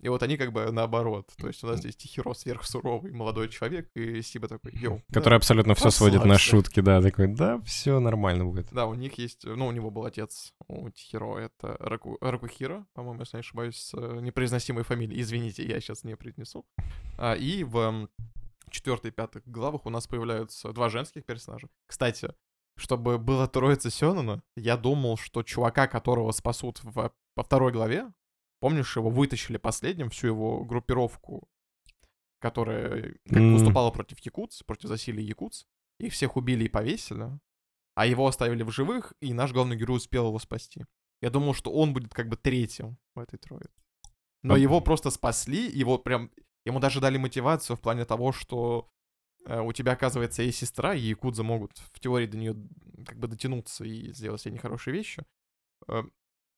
И 0.00 0.08
вот 0.08 0.22
они 0.22 0.36
как 0.36 0.52
бы 0.52 0.70
наоборот. 0.70 1.30
То 1.36 1.48
есть 1.48 1.62
у 1.62 1.66
нас 1.66 1.80
здесь 1.80 1.94
Тихиро 1.96 2.32
сверхсуровый 2.32 3.12
молодой 3.12 3.48
человек, 3.48 3.90
и 3.94 4.22
Сиба 4.22 4.48
такой, 4.48 4.72
йоу. 4.72 5.02
Который 5.12 5.34
да, 5.34 5.36
абсолютно 5.36 5.74
все 5.74 5.90
сводит 5.90 6.24
на 6.24 6.38
шутки, 6.38 6.80
да, 6.80 7.02
такой, 7.02 7.28
да, 7.28 7.60
все 7.60 8.00
нормально 8.00 8.46
будет. 8.46 8.68
Да, 8.72 8.86
у 8.86 8.94
них 8.94 9.18
есть, 9.18 9.44
ну, 9.44 9.66
у 9.66 9.72
него 9.72 9.90
был 9.90 10.06
отец, 10.06 10.54
у 10.68 10.88
Тихиро, 10.88 11.38
это 11.38 11.76
Раку, 11.80 12.16
Ракухира, 12.20 12.86
по-моему, 12.94 13.20
если 13.20 13.36
не 13.36 13.40
ошибаюсь, 13.40 13.76
с 13.76 13.94
э, 13.94 14.20
непроизносимой 14.22 14.84
фамилией. 14.84 15.20
Извините, 15.20 15.66
я 15.66 15.80
сейчас 15.80 16.02
не 16.04 16.16
произнесу. 16.16 16.64
А, 17.18 17.34
и 17.34 17.62
в 17.64 18.08
четвертой 18.70 19.10
и 19.10 19.14
пятой 19.14 19.42
главах 19.46 19.86
у 19.86 19.90
нас 19.90 20.06
появляются 20.06 20.72
два 20.72 20.88
женских 20.88 21.24
персонажа. 21.24 21.68
Кстати, 21.86 22.34
чтобы 22.76 23.18
было 23.18 23.46
троица 23.46 23.90
Сёнона, 23.90 24.42
я 24.56 24.76
думал, 24.76 25.16
что 25.16 25.42
чувака, 25.42 25.86
которого 25.86 26.32
спасут 26.32 26.82
в, 26.82 27.12
во 27.36 27.42
второй 27.42 27.72
главе, 27.72 28.12
помнишь, 28.60 28.96
его 28.96 29.10
вытащили 29.10 29.56
последним, 29.58 30.10
всю 30.10 30.28
его 30.28 30.64
группировку, 30.64 31.48
которая 32.40 33.14
как, 33.28 33.38
mm. 33.38 33.52
выступала 33.52 33.90
против 33.90 34.18
якутс, 34.20 34.62
против 34.62 34.88
засилия 34.88 35.24
якутс, 35.24 35.64
их 35.98 36.12
всех 36.12 36.36
убили 36.36 36.64
и 36.64 36.68
повесили, 36.68 37.38
а 37.94 38.06
его 38.06 38.26
оставили 38.26 38.62
в 38.62 38.70
живых, 38.70 39.12
и 39.20 39.34
наш 39.34 39.52
главный 39.52 39.76
герой 39.76 39.98
успел 39.98 40.28
его 40.28 40.38
спасти. 40.38 40.86
Я 41.20 41.30
думал, 41.30 41.52
что 41.54 41.70
он 41.70 41.92
будет 41.92 42.14
как 42.14 42.28
бы 42.28 42.36
третьим 42.36 42.96
в 43.14 43.20
этой 43.20 43.38
троице. 43.38 43.68
Но 44.42 44.54
а... 44.54 44.58
его 44.58 44.80
просто 44.80 45.10
спасли, 45.10 45.70
его 45.70 45.98
прям... 45.98 46.30
Ему 46.64 46.80
даже 46.80 47.00
дали 47.00 47.16
мотивацию 47.16 47.76
в 47.76 47.80
плане 47.80 48.04
того, 48.04 48.32
что 48.32 48.88
Э, 49.46 49.60
у 49.60 49.72
тебя, 49.72 49.92
оказывается, 49.92 50.42
есть 50.42 50.58
сестра, 50.58 50.94
и 50.94 51.00
якудза 51.00 51.42
могут 51.42 51.72
в 51.92 52.00
теории 52.00 52.26
до 52.26 52.36
нее 52.36 52.56
как 53.06 53.18
бы 53.18 53.28
дотянуться 53.28 53.84
и 53.84 54.12
сделать 54.12 54.40
себе 54.40 54.54
нехорошие 54.54 54.94
вещи. 54.94 55.24
Э, 55.88 56.02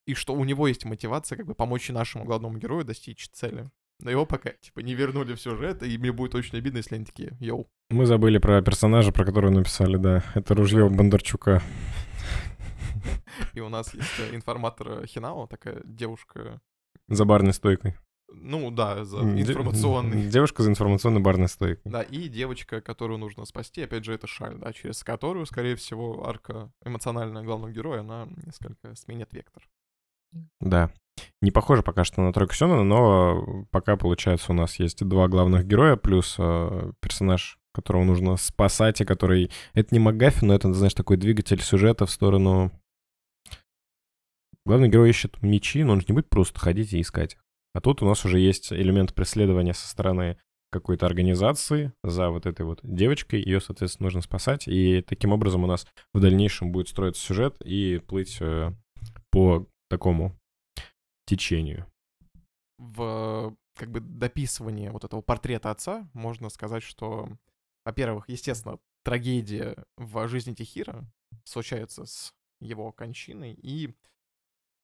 и 0.05 0.13
что 0.13 0.33
у 0.33 0.43
него 0.43 0.67
есть 0.67 0.85
мотивация 0.85 1.37
как 1.37 1.45
бы 1.45 1.55
помочь 1.55 1.89
нашему 1.89 2.25
главному 2.25 2.57
герою 2.57 2.83
достичь 2.83 3.29
цели. 3.29 3.69
Но 3.99 4.11
его 4.11 4.25
пока, 4.25 4.49
типа, 4.49 4.79
не 4.79 4.95
вернули 4.95 5.33
в 5.33 5.39
сюжет, 5.39 5.81
и 5.83 5.97
мне 5.97 6.11
будет 6.11 6.35
очень 6.35 6.57
обидно, 6.57 6.77
если 6.77 6.95
они 6.95 7.05
такие, 7.05 7.37
йоу. 7.39 7.69
Мы 7.89 8.05
забыли 8.05 8.37
про 8.37 8.61
персонажа, 8.61 9.13
про 9.13 9.23
которого 9.23 9.51
написали, 9.51 9.97
да. 9.97 10.23
Это 10.33 10.55
ружье 10.55 10.89
Бондарчука. 10.89 11.61
И 13.53 13.59
у 13.59 13.69
нас 13.69 13.93
есть 13.93 14.19
э, 14.19 14.35
информатор 14.35 15.05
Хинао, 15.05 15.47
такая 15.47 15.81
девушка. 15.85 16.59
За 17.07 17.23
барной 17.23 17.53
стойкой. 17.53 17.95
Ну 18.35 18.71
да, 18.71 19.05
за 19.05 19.19
информационный. 19.19 20.27
Девушка 20.29 20.63
за 20.63 20.69
информационной 20.69 21.21
барной 21.21 21.47
стойкой. 21.47 21.91
Да, 21.91 22.01
и 22.01 22.27
девочка, 22.27 22.81
которую 22.81 23.19
нужно 23.19 23.45
спасти, 23.45 23.81
опять 23.81 24.03
же, 24.03 24.13
это 24.13 24.27
Шаль, 24.27 24.57
да, 24.57 24.73
через 24.73 25.03
которую, 25.03 25.45
скорее 25.45 25.75
всего, 25.75 26.27
арка 26.27 26.71
эмоциональная 26.83 27.43
главного 27.43 27.71
героя, 27.71 28.01
она 28.01 28.27
несколько 28.45 28.95
сменит 28.95 29.33
вектор. 29.33 29.63
Да. 30.59 30.91
Не 31.41 31.51
похоже 31.51 31.83
пока 31.83 32.03
что 32.03 32.21
на 32.21 32.33
тройку 32.33 32.55
Сёнона, 32.55 32.83
но 32.83 33.65
пока, 33.71 33.97
получается, 33.97 34.51
у 34.51 34.55
нас 34.55 34.79
есть 34.79 35.05
два 35.05 35.27
главных 35.27 35.67
героя, 35.67 35.95
плюс 35.95 36.35
э, 36.39 36.91
персонаж, 37.01 37.59
которого 37.73 38.03
нужно 38.03 38.37
спасать, 38.37 39.01
и 39.01 39.05
который... 39.05 39.51
Это 39.73 39.93
не 39.93 39.99
МакГаффи, 39.99 40.45
но 40.45 40.55
это, 40.55 40.73
знаешь, 40.73 40.93
такой 40.93 41.17
двигатель 41.17 41.61
сюжета 41.61 42.05
в 42.05 42.11
сторону... 42.11 42.71
Главный 44.65 44.87
герой 44.87 45.09
ищет 45.09 45.41
мечи, 45.41 45.83
но 45.83 45.93
он 45.93 45.99
же 45.99 46.05
не 46.07 46.13
будет 46.13 46.29
просто 46.29 46.59
ходить 46.59 46.93
и 46.93 47.01
искать 47.01 47.33
их. 47.33 47.42
А 47.73 47.81
тут 47.81 48.01
у 48.01 48.05
нас 48.05 48.23
уже 48.25 48.39
есть 48.39 48.71
элемент 48.71 49.13
преследования 49.13 49.73
со 49.73 49.87
стороны 49.87 50.37
какой-то 50.71 51.05
организации 51.05 51.93
за 52.03 52.29
вот 52.29 52.45
этой 52.45 52.65
вот 52.65 52.79
девочкой. 52.83 53.41
Ее, 53.41 53.61
соответственно, 53.61 54.07
нужно 54.07 54.21
спасать. 54.21 54.67
И 54.67 55.01
таким 55.01 55.31
образом 55.31 55.63
у 55.63 55.67
нас 55.67 55.87
в 56.13 56.19
дальнейшем 56.19 56.71
будет 56.71 56.89
строиться 56.89 57.21
сюжет 57.21 57.61
и 57.61 57.99
плыть 57.99 58.37
э, 58.41 58.71
по 59.31 59.67
такому 59.89 60.35
течению. 61.25 61.85
В 62.79 63.55
как 63.75 63.91
бы 63.91 64.01
дописывании 64.01 64.89
вот 64.89 65.03
этого 65.03 65.21
портрета 65.21 65.71
отца 65.71 66.09
можно 66.13 66.49
сказать, 66.49 66.83
что, 66.83 67.29
во-первых, 67.85 68.29
естественно, 68.29 68.79
трагедия 69.03 69.85
в 69.97 70.27
жизни 70.27 70.53
Тихира 70.53 71.05
случается 71.43 72.05
с 72.05 72.33
его 72.59 72.91
кончиной. 72.91 73.53
И, 73.53 73.95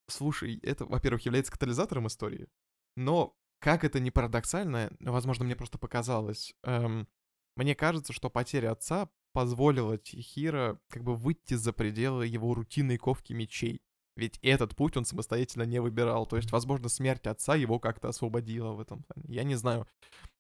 слушай, 0.08 0.60
это, 0.64 0.86
во-первых, 0.86 1.26
является 1.26 1.52
катализатором 1.52 2.08
истории, 2.08 2.48
но, 2.96 3.36
как 3.60 3.84
это 3.84 4.00
не 4.00 4.12
парадоксально, 4.12 4.92
возможно, 5.00 5.46
мне 5.46 5.56
просто 5.56 5.78
показалось, 5.78 6.54
эм, 6.64 7.08
мне 7.56 7.76
кажется, 7.76 8.14
что 8.14 8.30
потеря 8.30 8.72
отца 8.72 9.10
позволила 9.34 9.98
Тихира 9.98 10.80
как 10.90 11.04
бы 11.04 11.16
выйти 11.16 11.56
за 11.56 11.74
пределы 11.74 12.26
его 12.26 12.54
рутинной 12.54 12.98
ковки 12.98 13.34
мечей. 13.34 13.82
Ведь 14.16 14.40
этот 14.42 14.76
путь 14.76 14.98
он 14.98 15.06
самостоятельно 15.06 15.64
не 15.64 15.80
выбирал. 15.80 16.26
То 16.26 16.36
есть, 16.36 16.52
возможно, 16.52 16.90
смерть 16.90 17.28
отца 17.28 17.56
его 17.56 17.80
как-то 17.80 18.10
освободила 18.10 18.74
в 18.74 18.80
этом 18.80 19.04
плане. 19.04 19.34
Я 19.34 19.44
не 19.44 19.56
знаю, 19.56 19.88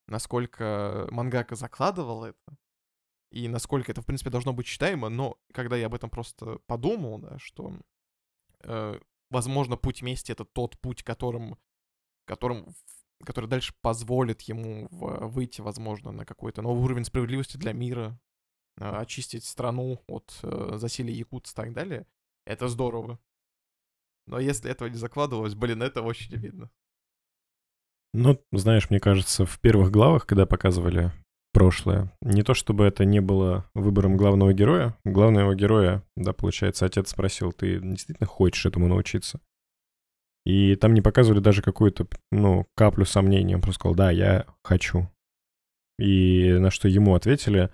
насколько 0.07 1.07
мангака 1.11 1.55
закладывал 1.55 2.25
это, 2.25 2.57
и 3.31 3.47
насколько 3.47 3.91
это, 3.91 4.01
в 4.01 4.05
принципе, 4.05 4.31
должно 4.31 4.53
быть 4.53 4.65
читаемо, 4.65 5.09
но 5.09 5.37
когда 5.53 5.77
я 5.77 5.85
об 5.85 5.93
этом 5.93 6.09
просто 6.09 6.59
подумал, 6.65 7.19
да, 7.19 7.37
что, 7.37 7.73
э, 8.63 8.99
возможно, 9.29 9.77
путь 9.77 10.01
мести— 10.01 10.31
это 10.33 10.45
тот 10.45 10.79
путь, 10.79 11.03
которым 11.03 11.57
которым, 12.29 12.67
который 13.25 13.49
дальше 13.49 13.73
позволит 13.81 14.41
ему 14.41 14.87
выйти, 14.91 15.61
возможно, 15.61 16.11
на 16.11 16.25
какой-то 16.25 16.61
новый 16.61 16.83
уровень 16.83 17.03
справедливости 17.05 17.57
для 17.57 17.73
мира, 17.73 18.19
а, 18.79 18.99
очистить 18.99 19.43
страну 19.43 20.03
от 20.07 20.39
э, 20.43 20.73
засилия 20.75 21.15
якутс 21.15 21.51
и 21.51 21.55
так 21.55 21.73
далее, 21.73 22.05
это 22.45 22.67
здорово. 22.67 23.19
Но 24.27 24.39
если 24.39 24.69
этого 24.69 24.87
не 24.89 24.95
закладывалось, 24.95 25.55
блин, 25.55 25.81
это 25.81 26.03
очень 26.03 26.35
видно. 26.35 26.69
Ну, 28.13 28.39
знаешь, 28.51 28.89
мне 28.91 28.99
кажется, 28.99 29.45
в 29.45 29.59
первых 29.59 29.91
главах, 29.91 30.27
когда 30.27 30.45
показывали 30.45 31.11
прошлое, 31.51 32.15
не 32.21 32.43
то 32.43 32.53
чтобы 32.53 32.85
это 32.85 33.05
не 33.05 33.21
было 33.21 33.69
выбором 33.73 34.17
главного 34.17 34.53
героя, 34.53 34.95
главного 35.03 35.55
героя, 35.55 36.03
да, 36.15 36.33
получается, 36.33 36.85
отец 36.85 37.09
спросил, 37.09 37.53
ты 37.53 37.79
действительно 37.79 38.27
хочешь 38.27 38.67
этому 38.67 38.87
научиться? 38.87 39.41
И 40.45 40.75
там 40.75 40.93
не 40.93 41.01
показывали 41.01 41.39
даже 41.39 41.61
какую-то, 41.61 42.07
ну, 42.31 42.65
каплю 42.75 43.05
сомнений. 43.05 43.55
Он 43.55 43.61
просто 43.61 43.79
сказал, 43.79 43.95
да, 43.95 44.11
я 44.11 44.45
хочу. 44.63 45.09
И 45.99 46.53
на 46.53 46.71
что 46.71 46.87
ему 46.87 47.13
ответили, 47.13 47.69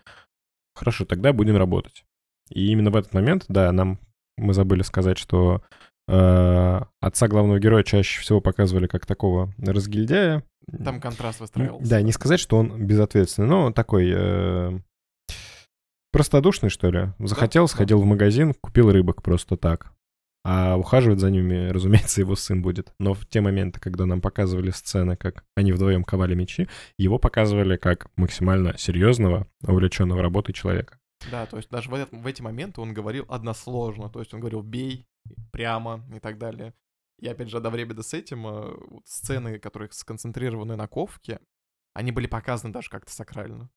хорошо, 0.73 1.06
тогда 1.06 1.32
будем 1.32 1.58
работать. 1.58 2.06
И 2.49 2.71
именно 2.71 2.91
в 2.91 2.95
этот 2.95 3.13
момент, 3.13 3.45
да, 3.47 3.71
нам 3.71 3.99
мы 4.38 4.54
забыли 4.54 4.82
сказать, 4.82 5.17
что 5.17 5.63
э, 6.08 6.82
отца 7.01 7.28
главного 7.28 7.60
героя 7.60 7.84
чаще 7.84 8.21
всего 8.21 8.41
показывали 8.41 8.88
как 8.88 9.06
такого 9.06 9.54
разгильдяя. 9.58 10.43
Там 10.84 10.99
контраст 10.99 11.39
выстраивался. 11.39 11.89
Да, 11.89 12.01
не 12.01 12.12
сказать, 12.12 12.39
что 12.39 12.58
он 12.58 12.86
безответственный, 12.86 13.47
но 13.47 13.71
такой 13.71 14.12
э, 14.13 14.80
простодушный, 16.12 16.69
что 16.69 16.89
ли. 16.89 17.10
Захотел, 17.19 17.65
да, 17.65 17.67
сходил 17.67 17.99
да. 17.99 18.06
в 18.06 18.08
магазин, 18.08 18.54
купил 18.54 18.91
рыбок 18.91 19.21
просто 19.21 19.58
так. 19.58 19.93
А 20.47 20.77
ухаживать 20.77 21.19
за 21.19 21.31
ними, 21.31 21.69
разумеется, 21.71 22.21
его 22.21 22.36
сын 22.36 22.62
будет. 22.62 22.93
Но 22.99 23.15
в 23.15 23.25
те 23.25 23.41
моменты, 23.41 23.79
когда 23.79 24.05
нам 24.05 24.21
показывали 24.21 24.69
сцены, 24.69 25.17
как 25.17 25.43
они 25.55 25.71
вдвоем 25.71 26.03
ковали 26.03 26.36
мечи, 26.36 26.69
его 26.97 27.17
показывали 27.17 27.77
как 27.77 28.12
максимально 28.15 28.77
серьезного, 28.77 29.47
увлеченного 29.67 30.21
работой 30.21 30.53
человека. 30.53 30.99
Да, 31.31 31.47
то 31.47 31.58
есть 31.58 31.69
даже 31.71 31.89
в, 31.89 31.95
этот, 31.95 32.12
в 32.12 32.27
эти 32.27 32.43
моменты 32.43 32.79
он 32.79 32.93
говорил 32.93 33.25
односложно, 33.27 34.10
то 34.10 34.19
есть 34.19 34.34
он 34.36 34.39
говорил 34.39 34.62
«бей», 34.62 35.08
«прямо» 35.51 36.05
и 36.13 36.19
так 36.19 36.38
далее. 36.38 36.75
И 37.19 37.27
опять 37.27 37.49
же, 37.49 37.58
одновременно 37.58 38.03
с 38.03 38.13
этим 38.13 38.45
э, 38.45 38.75
вот 38.88 39.08
сцены, 39.08 39.58
которые 39.58 39.89
сконцентрированы 39.91 40.75
на 40.75 40.88
ковке, 40.88 41.39
они 41.93 42.12
были 42.12 42.27
показаны 42.27 42.71
даже 42.71 42.89
как-то 42.91 43.12
сакрально. 43.12 43.71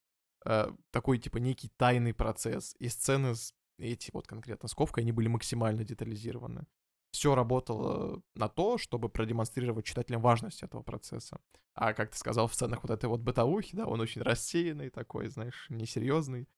Э, 0.44 0.70
такой, 0.90 1.18
типа, 1.18 1.38
некий 1.38 1.70
тайный 1.76 2.12
процесс. 2.12 2.74
И 2.78 2.88
сцены 2.88 3.34
с 3.34 3.54
эти 3.78 4.10
вот 4.12 4.26
конкретно 4.26 4.68
с 4.68 4.74
Ковкой, 4.74 5.02
они 5.02 5.12
были 5.12 5.28
максимально 5.28 5.84
детализированы. 5.84 6.66
Все 7.10 7.34
работало 7.34 8.22
на 8.34 8.48
то, 8.48 8.76
чтобы 8.76 9.08
продемонстрировать 9.08 9.86
читателям 9.86 10.20
важность 10.20 10.62
этого 10.62 10.82
процесса. 10.82 11.40
А 11.74 11.94
как 11.94 12.10
ты 12.10 12.18
сказал, 12.18 12.48
в 12.48 12.54
сценах 12.54 12.82
вот 12.82 12.90
этой 12.90 13.06
вот 13.06 13.20
бытовухи, 13.20 13.76
да, 13.76 13.86
он 13.86 14.00
очень 14.00 14.22
рассеянный 14.22 14.90
такой, 14.90 15.28
знаешь, 15.28 15.66
несерьезный. 15.70 16.48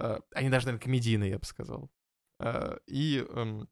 Э, 0.00 0.18
они 0.34 0.48
даже, 0.48 0.66
наверное, 0.66 0.84
комедийные, 0.84 1.30
я 1.30 1.38
бы 1.38 1.44
сказал. 1.44 1.90
Э, 2.40 2.78
и 2.86 3.24
эм, 3.28 3.68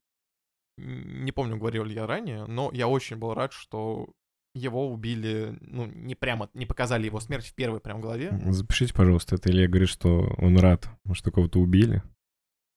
не 0.76 1.32
помню, 1.32 1.56
говорил 1.56 1.84
ли 1.84 1.94
я 1.94 2.06
ранее, 2.06 2.46
но 2.46 2.70
я 2.72 2.86
очень 2.86 3.16
был 3.16 3.34
рад, 3.34 3.52
что 3.52 4.14
его 4.54 4.90
убили, 4.90 5.56
ну, 5.60 5.86
не 5.86 6.14
прямо, 6.14 6.50
не 6.54 6.66
показали 6.66 7.06
его 7.06 7.20
смерть 7.20 7.46
в 7.46 7.54
первой 7.54 7.80
прям 7.80 8.00
главе. 8.00 8.38
Запишите, 8.46 8.94
пожалуйста, 8.94 9.36
это 9.36 9.50
Илья 9.50 9.68
говорит, 9.68 9.88
что 9.88 10.34
он 10.38 10.58
рад, 10.58 10.88
что 11.12 11.30
кого-то 11.30 11.60
убили. 11.60 12.02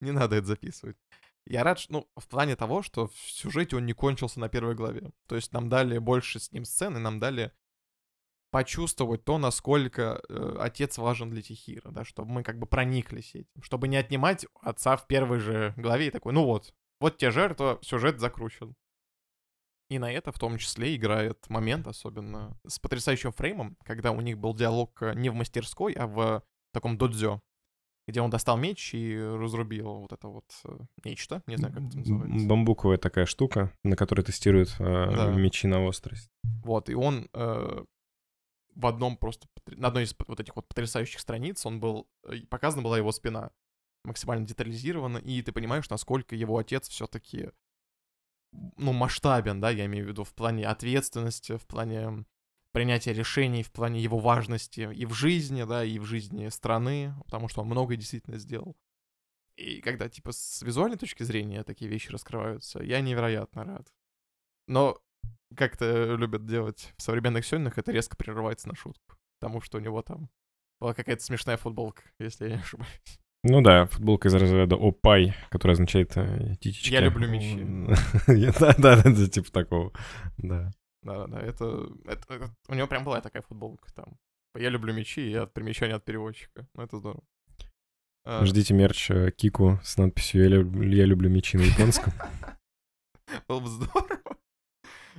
Не 0.04 0.12
надо 0.12 0.36
это 0.36 0.48
записывать. 0.48 0.98
Я 1.46 1.64
рад, 1.64 1.80
ну, 1.90 2.08
в 2.16 2.28
плане 2.28 2.56
того, 2.56 2.84
что 2.84 3.08
в 3.08 3.16
сюжете 3.16 3.78
он 3.78 3.86
не 3.86 3.94
кончился 3.94 4.40
на 4.40 4.50
первой 4.50 4.76
главе. 4.76 5.12
То 5.28 5.36
есть 5.36 5.54
нам 5.54 5.70
дали 5.70 5.98
больше 5.98 6.40
с 6.40 6.52
ним 6.52 6.66
сцены, 6.66 7.00
нам 7.00 7.20
дали 7.20 7.52
почувствовать 8.52 9.24
то, 9.24 9.38
насколько 9.38 10.22
э, 10.30 10.58
отец 10.60 10.98
важен 10.98 11.32
для 11.32 11.42
Тихира, 11.42 11.90
да, 11.90 12.06
чтобы 12.06 12.32
мы 12.32 12.44
как 12.44 12.60
бы 12.60 12.68
прониклись 12.68 13.34
этим, 13.34 13.64
чтобы 13.64 13.88
не 13.88 13.98
отнимать 13.98 14.46
отца 14.62 14.96
в 14.96 15.08
первой 15.08 15.40
же 15.40 15.74
главе 15.76 16.08
и 16.08 16.12
такой, 16.12 16.34
ну 16.34 16.46
вот, 16.46 16.74
вот 17.00 17.18
те 17.18 17.32
жертва, 17.32 17.80
сюжет 17.82 18.20
закручен. 18.20 18.76
И 19.90 19.98
на 20.00 20.12
это 20.12 20.32
в 20.32 20.38
том 20.38 20.58
числе 20.58 20.96
играет 20.96 21.50
момент, 21.50 21.88
особенно 21.88 22.56
с 22.68 22.78
потрясающим 22.78 23.32
фреймом, 23.32 23.76
когда 23.84 24.12
у 24.12 24.22
них 24.22 24.38
был 24.38 24.54
диалог 24.54 25.02
э, 25.02 25.14
не 25.16 25.30
в 25.30 25.34
мастерской, 25.34 25.94
а 25.94 26.06
в 26.06 26.44
таком 26.74 26.98
додзё, 26.98 27.42
где 28.08 28.22
он 28.22 28.30
достал 28.30 28.58
меч 28.58 28.94
и 28.94 29.18
разрубил 29.18 30.02
вот 30.02 30.12
это 30.12 30.28
вот 30.28 30.46
э, 30.66 30.78
нечто, 31.06 31.42
не 31.48 31.56
знаю, 31.56 31.74
как 31.74 31.84
это 31.84 31.98
называется. 31.98 32.48
Бамбуковая 32.48 32.98
такая 32.98 33.26
штука, 33.26 33.72
на 33.84 33.96
которой 33.96 34.22
тестируют 34.22 34.76
э, 34.80 34.84
да. 34.84 35.32
мечи 35.32 35.68
на 35.68 35.88
острость. 35.88 36.30
Вот, 36.64 36.90
и 36.90 36.96
он 36.96 37.30
э, 37.34 37.84
в 38.76 38.86
одном 38.86 39.18
просто, 39.18 39.48
на 39.68 39.88
одной 39.88 40.04
из 40.04 40.16
вот 40.28 40.40
этих 40.40 40.56
вот 40.56 40.68
потрясающих 40.68 41.20
страниц 41.20 41.66
он 41.66 41.80
был, 41.80 42.08
э, 42.24 42.42
показана 42.50 42.82
была 42.82 42.98
его 42.98 43.12
спина 43.12 43.52
максимально 44.04 44.46
детализирована, 44.46 45.18
и 45.18 45.42
ты 45.42 45.52
понимаешь, 45.52 45.90
насколько 45.90 46.36
его 46.36 46.58
отец 46.58 46.90
все-таки, 46.90 47.52
ну, 48.52 48.92
масштабен, 48.92 49.62
да, 49.62 49.70
я 49.70 49.86
имею 49.86 50.06
в 50.06 50.10
виду 50.10 50.24
в 50.26 50.34
плане 50.34 50.68
ответственности, 50.68 51.58
в 51.58 51.66
плане 51.66 52.26
принятия 52.74 53.14
решений, 53.14 53.64
в 53.64 53.72
плане 53.72 54.02
его 54.02 54.18
важности 54.20 54.90
и 54.94 55.06
в 55.06 55.14
жизни, 55.14 55.64
да, 55.64 55.86
и 55.86 56.00
в 56.00 56.06
жизни 56.06 56.50
страны, 56.50 57.14
потому 57.26 57.48
что 57.48 57.62
он 57.62 57.68
многое 57.68 57.96
действительно 57.96 58.38
сделал. 58.38 58.76
И 59.56 59.82
когда, 59.82 60.10
типа, 60.10 60.32
с 60.32 60.62
визуальной 60.64 60.98
точки 60.98 61.24
зрения 61.24 61.64
такие 61.64 61.90
вещи 61.90 62.12
раскрываются, 62.12 62.82
я 62.82 63.02
невероятно 63.02 63.64
рад. 63.64 63.88
Но 64.68 64.98
как 65.56 65.76
это 65.76 66.16
любят 66.16 66.46
делать 66.46 66.94
в 66.98 67.02
современных 67.02 67.46
сённах, 67.46 67.78
это 67.78 67.92
резко 67.92 68.18
прерывается 68.18 68.68
на 68.68 68.76
шутку. 68.76 69.16
Потому 69.40 69.62
что 69.62 69.78
у 69.78 69.82
него 69.82 70.02
там 70.02 70.30
была 70.80 70.94
какая-то 70.94 71.24
смешная 71.24 71.58
футболка, 71.58 72.04
если 72.18 72.46
я 72.46 72.56
не 72.56 72.62
ошибаюсь. 72.62 73.20
Ну 73.44 73.62
да, 73.62 73.88
футболка 73.88 74.30
из 74.30 74.34
разряда 74.34 74.78
«Опай», 74.80 75.36
которая 75.50 75.74
означает 75.74 76.16
э, 76.16 76.56
«титички». 76.62 76.94
Я 76.94 77.02
люблю 77.02 77.28
мечи. 77.28 77.60
Да, 78.60 78.74
да, 78.78 79.04
да, 79.04 79.28
типа 79.28 79.52
такого, 79.52 79.92
да. 80.38 80.72
Да, 81.04 81.28
да, 81.28 81.42
это, 81.42 81.90
это... 82.06 82.56
У 82.68 82.76
него 82.76 82.88
прям 82.88 83.04
была 83.04 83.22
такая 83.22 83.42
футболка 83.42 83.92
там. 83.94 84.18
Я 84.56 84.70
люблю 84.70 84.94
мечи 84.94 85.22
и 85.22 85.34
от 85.34 85.54
примечания 85.54 85.96
от 85.96 86.06
переводчика. 86.06 86.68
Ну, 86.76 86.84
это 86.84 86.98
здорово. 86.98 87.24
А. 88.26 88.46
Ждите 88.46 88.74
мерч 88.74 89.12
э, 89.12 89.32
Кику 89.32 89.80
с 89.84 89.98
надписью 89.98 90.44
«Я, 90.44 90.48
люб... 90.50 90.76
я 90.82 91.06
люблю 91.06 91.30
мечи» 91.30 91.58
на 91.58 91.64
японском. 91.64 92.14
Было 93.48 93.60
бы 93.60 93.68
здорово. 93.68 94.38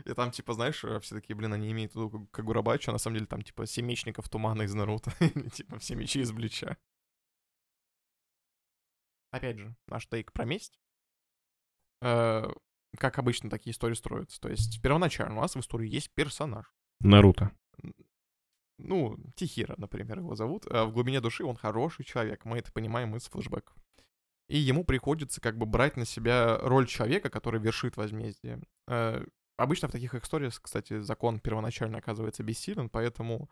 И 0.05 0.15
там, 0.15 0.31
типа, 0.31 0.55
знаешь, 0.55 0.83
э, 0.85 1.01
все 1.01 1.17
такие, 1.17 1.37
блин, 1.37 1.53
они 1.53 1.71
имеют 1.73 1.93
в 1.93 1.97
виду 1.97 2.29
Кагурабачу, 2.31 2.91
а 2.91 2.93
на 2.93 2.99
самом 2.99 3.17
деле 3.17 3.27
там, 3.27 3.43
типа, 3.43 3.67
семь 3.67 3.87
мечников 3.87 4.29
тумана 4.31 4.63
из 4.63 4.73
Наруто. 4.73 5.13
типа, 5.53 5.79
все 5.79 5.95
мечи 5.97 6.21
из 6.21 6.33
Блича. 6.33 6.79
Опять 9.31 9.59
же, 9.59 9.77
наш 9.89 10.07
тейк 10.07 10.33
про 10.33 10.45
месть. 10.45 10.79
Э, 12.01 12.49
как 12.97 13.19
обычно 13.19 13.51
такие 13.51 13.73
истории 13.73 13.95
строятся. 13.95 14.41
То 14.41 14.49
есть, 14.49 14.81
первоначально 14.83 15.39
у 15.39 15.41
нас 15.43 15.55
в 15.55 15.61
истории 15.61 15.89
есть 15.89 16.11
персонаж. 16.15 16.67
Наруто. 17.01 17.51
Ну, 18.79 19.17
Тихира, 19.37 19.75
например, 19.79 20.19
его 20.19 20.35
зовут. 20.35 20.67
А 20.69 20.85
в 20.85 20.93
глубине 20.93 21.21
души 21.21 21.45
он 21.45 21.57
хороший 21.57 22.05
человек. 22.05 22.45
Мы 22.45 22.59
это 22.59 22.73
понимаем 22.73 23.15
из 23.17 23.25
флешбеков. 23.25 23.77
И 24.49 24.59
ему 24.59 24.85
приходится 24.85 25.41
как 25.41 25.57
бы 25.57 25.65
брать 25.65 25.97
на 25.97 26.05
себя 26.05 26.59
роль 26.59 26.87
человека, 26.87 27.31
который 27.31 27.61
вершит 27.61 27.97
возмездие. 27.97 28.61
Э, 28.89 29.25
Обычно 29.57 29.89
в 29.89 29.93
таких 29.93 30.15
историях, 30.15 30.61
кстати, 30.61 31.01
закон 31.01 31.39
первоначально 31.39 31.99
оказывается 31.99 32.43
бессилен, 32.43 32.89
поэтому 32.89 33.49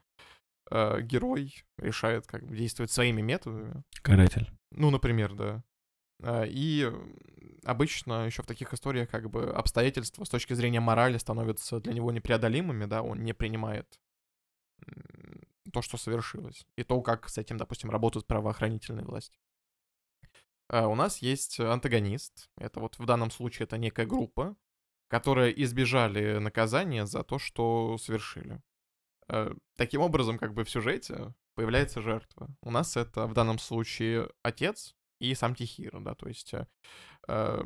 э, 0.71 1.01
герой 1.01 1.55
решает 1.79 2.27
как 2.27 2.45
бы 2.45 2.57
действовать 2.57 2.91
своими 2.91 3.23
методами. 3.23 3.85
Каратель. 4.03 4.51
Ну, 4.73 4.91
например, 4.91 5.35
да. 5.35 5.63
Э, 6.21 6.45
и 6.49 6.91
обычно 7.65 8.27
еще 8.27 8.43
в 8.43 8.47
таких 8.47 8.73
историях 8.73 9.11
как 9.11 9.31
бы 9.31 9.53
обстоятельства 9.53 10.25
с 10.25 10.29
точки 10.29 10.55
зрения 10.55 10.81
морали 10.81 11.19
становятся 11.19 11.81
для 11.81 11.93
него 11.93 12.13
непреодолимыми, 12.13 12.87
да, 12.87 13.03
он 13.03 13.23
не 13.23 13.33
принимает 13.33 14.01
то, 15.73 15.83
что 15.83 15.97
совершилось, 15.97 16.67
и 16.77 16.83
то, 16.83 17.01
как 17.03 17.29
с 17.29 17.39
этим, 17.39 17.57
допустим, 17.57 17.91
работают 17.91 18.27
правоохранительные 18.27 19.05
власти. 19.05 19.39
Uh, 20.71 20.87
у 20.87 20.95
нас 20.95 21.19
есть 21.19 21.61
антагонист. 21.61 22.49
Это 22.57 22.81
вот 22.81 22.99
в 22.99 23.05
данном 23.05 23.31
случае 23.31 23.65
это 23.65 23.77
некая 23.77 24.07
группа, 24.07 24.57
которые 25.09 25.63
избежали 25.63 26.39
наказания 26.39 27.05
за 27.05 27.23
то, 27.23 27.39
что 27.39 27.99
совершили. 27.99 28.63
Э, 29.29 29.55
таким 29.77 30.01
образом, 30.01 30.39
как 30.39 30.55
бы 30.55 30.65
в 30.65 30.71
сюжете 30.71 31.35
появляется 31.55 32.01
жертва. 32.01 32.49
У 32.63 32.71
нас 32.71 32.97
это 32.97 33.27
в 33.27 33.35
данном 33.35 33.59
случае 33.59 34.31
отец 34.43 34.95
и 35.23 35.35
сам 35.35 35.55
Тихир, 35.55 36.01
да, 36.01 36.15
то 36.15 36.29
есть 36.29 36.53
э, 36.55 36.67
э, 37.29 37.63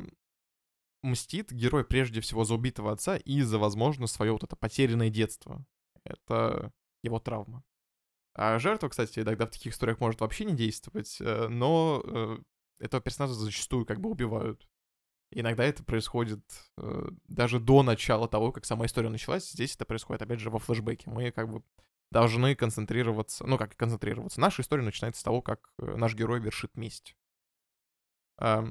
мстит 1.01 1.51
герой 1.51 1.83
прежде 1.83 2.21
всего 2.21 2.43
за 2.43 2.55
убитого 2.55 2.91
отца 2.91 3.17
и 3.17 3.41
за, 3.41 3.57
возможно, 3.57 4.07
свое 4.07 4.31
вот 4.31 4.43
это 4.43 4.55
потерянное 4.55 5.09
детство. 5.09 5.65
Это 6.03 6.71
его 7.03 7.19
травма. 7.19 7.63
А 8.33 8.59
жертва, 8.59 8.89
кстати, 8.89 9.19
иногда 9.19 9.47
в 9.47 9.49
таких 9.49 9.73
историях 9.73 9.99
может 9.99 10.21
вообще 10.21 10.45
не 10.45 10.55
действовать, 10.55 11.17
э, 11.19 11.47
но 11.47 12.03
э, 12.05 12.37
этого 12.79 13.01
персонажа 13.01 13.33
зачастую 13.33 13.85
как 13.85 13.99
бы 13.99 14.09
убивают. 14.09 14.67
Иногда 15.31 15.65
это 15.65 15.83
происходит 15.83 16.43
э, 16.77 17.09
даже 17.27 17.59
до 17.59 17.83
начала 17.83 18.29
того, 18.29 18.51
как 18.51 18.65
сама 18.65 18.85
история 18.85 19.09
началась. 19.09 19.49
Здесь 19.49 19.75
это 19.75 19.85
происходит, 19.85 20.21
опять 20.21 20.39
же, 20.39 20.51
во 20.51 20.59
флешбеке. 20.59 21.09
Мы 21.09 21.31
как 21.31 21.49
бы 21.51 21.63
должны 22.11 22.55
концентрироваться, 22.55 23.45
ну 23.45 23.57
как 23.57 23.75
концентрироваться. 23.75 24.39
Наша 24.39 24.61
история 24.61 24.83
начинается 24.83 25.21
с 25.21 25.23
того, 25.23 25.41
как 25.41 25.71
наш 25.77 26.13
герой 26.13 26.39
вершит 26.39 26.77
месть. 26.77 27.15
Э, 28.39 28.65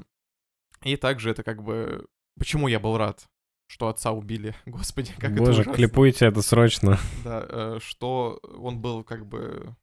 и 0.83 0.97
также 0.97 1.31
это 1.31 1.43
как 1.43 1.63
бы... 1.63 2.07
Почему 2.39 2.69
я 2.69 2.79
был 2.79 2.97
рад, 2.99 3.29
что 3.67 3.89
отца 3.89 4.13
убили? 4.13 4.55
Господи, 4.67 5.13
как 5.19 5.35
Боже, 5.35 5.53
это 5.53 5.61
ужасно. 5.61 5.75
клипуйте 5.75 6.27
это 6.27 6.43
срочно. 6.43 6.99
Да, 7.25 7.47
э, 7.49 7.79
что 7.81 8.41
он 8.43 8.81
был 8.81 9.05
как 9.05 9.27
бы 9.27 9.77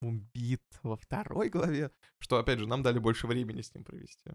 убит 0.00 0.62
во 0.82 0.96
второй 0.96 1.48
главе, 1.48 1.90
что, 2.18 2.38
опять 2.38 2.58
же, 2.58 2.66
нам 2.66 2.82
дали 2.82 2.98
больше 2.98 3.26
времени 3.26 3.62
с 3.62 3.72
ним 3.74 3.84
провести 3.84 4.32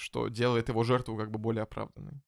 что 0.00 0.28
делает 0.28 0.68
его 0.68 0.82
жертву 0.82 1.16
как 1.16 1.30
бы 1.30 1.38
более 1.38 1.62
оправданной. 1.62 2.22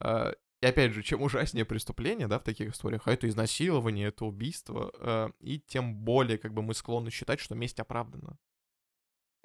А, 0.00 0.32
и 0.62 0.66
опять 0.66 0.92
же, 0.92 1.02
чем 1.02 1.22
ужаснее 1.22 1.64
преступление, 1.64 2.28
да, 2.28 2.38
в 2.38 2.44
таких 2.44 2.72
историях, 2.72 3.02
а 3.06 3.12
это 3.12 3.28
изнасилование, 3.28 4.08
это 4.08 4.24
убийство, 4.24 4.90
а, 4.94 5.30
и 5.40 5.58
тем 5.58 5.94
более 5.94 6.38
как 6.38 6.54
бы 6.54 6.62
мы 6.62 6.74
склонны 6.74 7.10
считать, 7.10 7.40
что 7.40 7.54
месть 7.54 7.80
оправдана. 7.80 8.38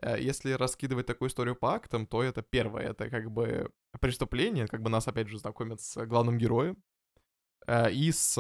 А, 0.06 0.18
если 0.18 0.52
раскидывать 0.52 1.06
такую 1.06 1.30
историю 1.30 1.56
по 1.56 1.74
актам, 1.74 2.06
то 2.06 2.22
это 2.22 2.42
первое, 2.42 2.90
это 2.90 3.10
как 3.10 3.32
бы 3.32 3.72
преступление, 4.00 4.68
как 4.68 4.82
бы 4.82 4.90
нас 4.90 5.08
опять 5.08 5.28
же 5.28 5.40
знакомят 5.40 5.82
с 5.82 6.06
главным 6.06 6.38
героем, 6.38 6.78
и 7.92 8.12
с 8.12 8.38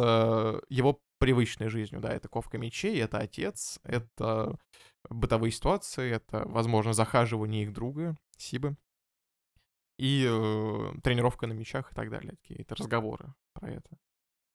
его 0.69 1.01
привычной 1.17 1.69
жизнью, 1.69 1.99
да, 1.99 2.13
это 2.13 2.27
ковка 2.27 2.59
мечей, 2.59 3.01
это 3.01 3.17
отец, 3.17 3.79
это 3.81 4.59
бытовые 5.09 5.51
ситуации, 5.51 6.11
это, 6.11 6.43
возможно, 6.45 6.93
захаживание 6.93 7.63
их 7.63 7.73
друга, 7.73 8.15
Сибы 8.37 8.75
и 9.97 10.25
э, 10.27 10.93
тренировка 11.01 11.47
на 11.47 11.53
мячах 11.53 11.91
и 11.91 11.95
так 11.95 12.09
далее, 12.09 12.35
какие-то 12.41 12.75
разговоры 12.75 13.33
про 13.53 13.71
это. 13.71 13.97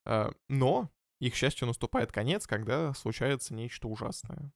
Э, 0.05 0.31
но 0.49 0.90
их 1.18 1.35
счастью 1.35 1.66
наступает 1.66 2.12
конец, 2.12 2.46
когда 2.46 2.92
случается 2.94 3.55
нечто 3.55 3.88
ужасное. 3.88 4.53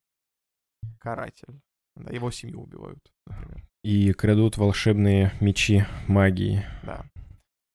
Каратель. 0.98 1.60
Да, 1.96 2.12
его 2.12 2.30
семью 2.30 2.62
убивают, 2.62 3.12
например. 3.26 3.66
И 3.82 4.12
крадут 4.12 4.56
волшебные 4.56 5.32
мечи 5.40 5.84
магии. 6.08 6.64
Да. 6.82 7.04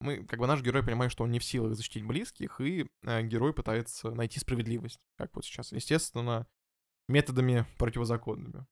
Мы, 0.01 0.23
как 0.25 0.39
бы 0.39 0.47
наш 0.47 0.61
герой 0.61 0.83
понимает, 0.83 1.11
что 1.11 1.23
он 1.23 1.31
не 1.31 1.39
в 1.39 1.43
силах 1.43 1.75
защитить 1.75 2.05
близких, 2.05 2.61
и 2.61 2.87
э, 3.03 3.21
герой 3.23 3.53
пытается 3.53 4.11
найти 4.11 4.39
справедливость, 4.39 4.99
как 5.17 5.35
вот 5.35 5.45
сейчас. 5.45 5.71
Естественно, 5.71 6.47
методами 7.07 7.65
противозаконными. 7.77 8.65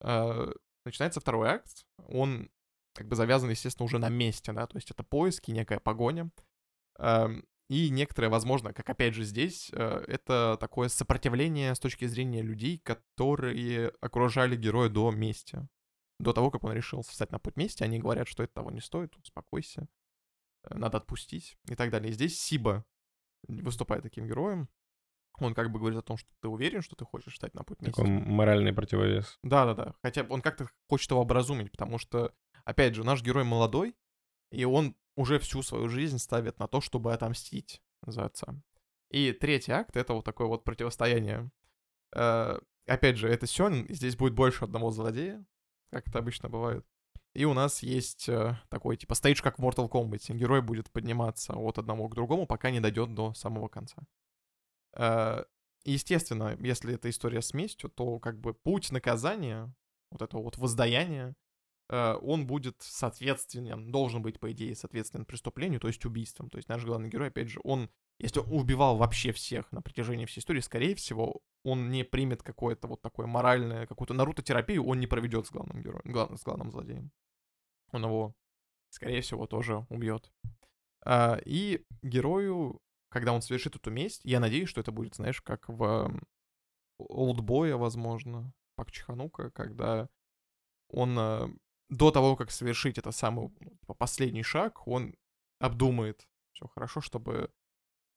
Э, 0.00 0.52
начинается 0.84 1.20
второй 1.20 1.48
акт. 1.48 1.84
Он 2.08 2.50
как 2.94 3.08
бы 3.08 3.16
завязан, 3.16 3.50
естественно, 3.50 3.84
уже 3.84 3.98
на 3.98 4.08
месте, 4.08 4.52
да, 4.52 4.66
то 4.66 4.76
есть 4.76 4.90
это 4.90 5.02
поиски, 5.02 5.50
некая 5.50 5.80
погоня. 5.80 6.30
Эм, 6.98 7.44
и 7.72 7.88
некоторое, 7.88 8.28
возможно, 8.28 8.74
как 8.74 8.90
опять 8.90 9.14
же 9.14 9.24
здесь, 9.24 9.70
э, 9.72 10.04
это 10.06 10.58
такое 10.60 10.88
сопротивление 10.90 11.74
с 11.74 11.80
точки 11.80 12.04
зрения 12.04 12.42
людей, 12.42 12.78
которые 12.78 13.88
окружали 14.02 14.56
героя 14.56 14.90
до 14.90 15.10
мести. 15.10 15.66
До 16.20 16.34
того, 16.34 16.50
как 16.50 16.64
он 16.64 16.74
решил 16.74 17.00
встать 17.00 17.32
на 17.32 17.38
путь 17.38 17.56
мести, 17.56 17.82
они 17.82 17.98
говорят, 17.98 18.28
что 18.28 18.42
это 18.42 18.52
того 18.52 18.70
не 18.70 18.82
стоит, 18.82 19.16
успокойся, 19.16 19.88
э, 20.64 20.74
надо 20.74 20.98
отпустить 20.98 21.56
и 21.66 21.74
так 21.74 21.90
далее. 21.90 22.10
И 22.10 22.12
здесь 22.12 22.38
Сиба 22.38 22.84
выступает 23.48 24.02
таким 24.02 24.26
героем. 24.26 24.68
Он 25.38 25.54
как 25.54 25.72
бы 25.72 25.78
говорит 25.78 25.98
о 25.98 26.02
том, 26.02 26.18
что 26.18 26.28
ты 26.42 26.48
уверен, 26.48 26.82
что 26.82 26.94
ты 26.94 27.06
хочешь 27.06 27.36
стать 27.36 27.54
на 27.54 27.64
путь 27.64 27.78
Такой 27.78 28.06
мести. 28.06 28.28
моральный 28.28 28.74
противовес. 28.74 29.38
Да-да-да. 29.42 29.94
Хотя 30.02 30.24
он 30.24 30.42
как-то 30.42 30.68
хочет 30.90 31.10
его 31.10 31.22
образумить, 31.22 31.70
потому 31.70 31.96
что, 31.96 32.34
опять 32.66 32.94
же, 32.94 33.02
наш 33.02 33.22
герой 33.22 33.44
молодой, 33.44 33.96
и 34.50 34.66
он 34.66 34.94
уже 35.16 35.38
всю 35.38 35.62
свою 35.62 35.88
жизнь 35.88 36.18
ставит 36.18 36.58
на 36.58 36.68
то, 36.68 36.80
чтобы 36.80 37.12
отомстить 37.12 37.82
за 38.06 38.26
отца. 38.26 38.54
И 39.10 39.32
третий 39.32 39.72
акт— 39.72 39.96
это 39.98 40.14
вот 40.14 40.24
такое 40.24 40.46
вот 40.46 40.64
противостояние. 40.64 41.50
Э, 42.14 42.58
опять 42.86 43.18
же, 43.18 43.28
это 43.28 43.46
Сёнин, 43.46 43.86
здесь 43.88 44.16
будет 44.16 44.34
больше 44.34 44.64
одного 44.64 44.90
злодея, 44.90 45.44
как 45.90 46.08
это 46.08 46.18
обычно 46.18 46.48
бывает. 46.48 46.86
И 47.34 47.44
у 47.44 47.54
нас 47.54 47.82
есть 47.82 48.28
э, 48.28 48.58
такой, 48.68 48.96
типа, 48.96 49.14
стейдж, 49.14 49.42
как 49.42 49.58
в 49.58 49.62
Mortal 49.62 49.88
Kombat. 49.88 50.34
Герой 50.34 50.60
будет 50.60 50.90
подниматься 50.90 51.54
от 51.54 51.78
одного 51.78 52.08
к 52.08 52.14
другому, 52.14 52.46
пока 52.46 52.70
не 52.70 52.80
дойдет 52.80 53.14
до 53.14 53.32
самого 53.32 53.68
конца. 53.68 54.02
Э, 54.94 55.44
естественно, 55.84 56.56
если 56.60 56.94
это 56.94 57.08
история 57.08 57.40
с 57.40 57.54
местью, 57.54 57.90
то 57.90 58.18
как 58.18 58.38
бы 58.38 58.52
путь 58.52 58.92
наказания, 58.92 59.74
вот 60.10 60.20
этого 60.20 60.42
вот 60.42 60.58
воздаяния, 60.58 61.30
э, 61.30 61.34
он 61.92 62.46
будет 62.46 62.76
соответственен, 62.80 63.90
должен 63.90 64.22
быть, 64.22 64.40
по 64.40 64.50
идее, 64.52 64.74
соответствен 64.74 65.24
преступлению, 65.24 65.80
то 65.80 65.88
есть 65.88 66.04
убийством. 66.04 66.48
То 66.50 66.58
есть 66.58 66.68
наш 66.68 66.84
главный 66.84 67.08
герой, 67.08 67.28
опять 67.28 67.48
же, 67.48 67.60
он, 67.64 67.90
если 68.18 68.40
он 68.40 68.52
убивал 68.52 68.96
вообще 68.96 69.32
всех 69.32 69.70
на 69.72 69.82
протяжении 69.82 70.24
всей 70.24 70.40
истории, 70.40 70.60
скорее 70.60 70.94
всего, 70.94 71.42
он 71.64 71.90
не 71.90 72.04
примет 72.04 72.42
какое-то 72.42 72.88
вот 72.88 73.02
такое 73.02 73.26
моральное, 73.26 73.86
какую-то 73.86 74.14
Наруто-терапию, 74.14 74.84
он 74.84 75.00
не 75.00 75.06
проведет 75.06 75.46
с 75.46 75.50
главным 75.50 75.82
героем, 75.82 76.02
главным, 76.04 76.38
с 76.38 76.42
главным 76.42 76.70
злодеем. 76.70 77.10
Он 77.92 78.04
его, 78.04 78.34
скорее 78.88 79.20
всего, 79.20 79.46
тоже 79.46 79.86
убьет. 79.90 80.32
А, 81.04 81.38
и 81.44 81.84
герою 82.02 82.80
когда 83.12 83.34
он 83.34 83.42
совершит 83.42 83.76
эту 83.76 83.90
месть, 83.90 84.22
я 84.24 84.40
надеюсь, 84.40 84.70
что 84.70 84.80
это 84.80 84.90
будет, 84.90 85.14
знаешь, 85.14 85.42
как 85.42 85.68
в 85.68 86.10
Олдбоя, 86.98 87.76
возможно, 87.76 88.52
Пак 88.74 88.90
Чханука, 88.90 89.50
когда 89.50 90.08
он 90.88 91.18
э, 91.18 91.48
до 91.92 92.10
того, 92.10 92.36
как 92.36 92.50
совершить 92.50 92.98
это 92.98 93.12
самый 93.12 93.50
ну, 93.60 93.70
типа, 93.80 93.94
последний 93.94 94.42
шаг, 94.42 94.86
он 94.88 95.14
обдумает 95.60 96.26
все 96.52 96.66
хорошо, 96.66 97.00
чтобы 97.00 97.50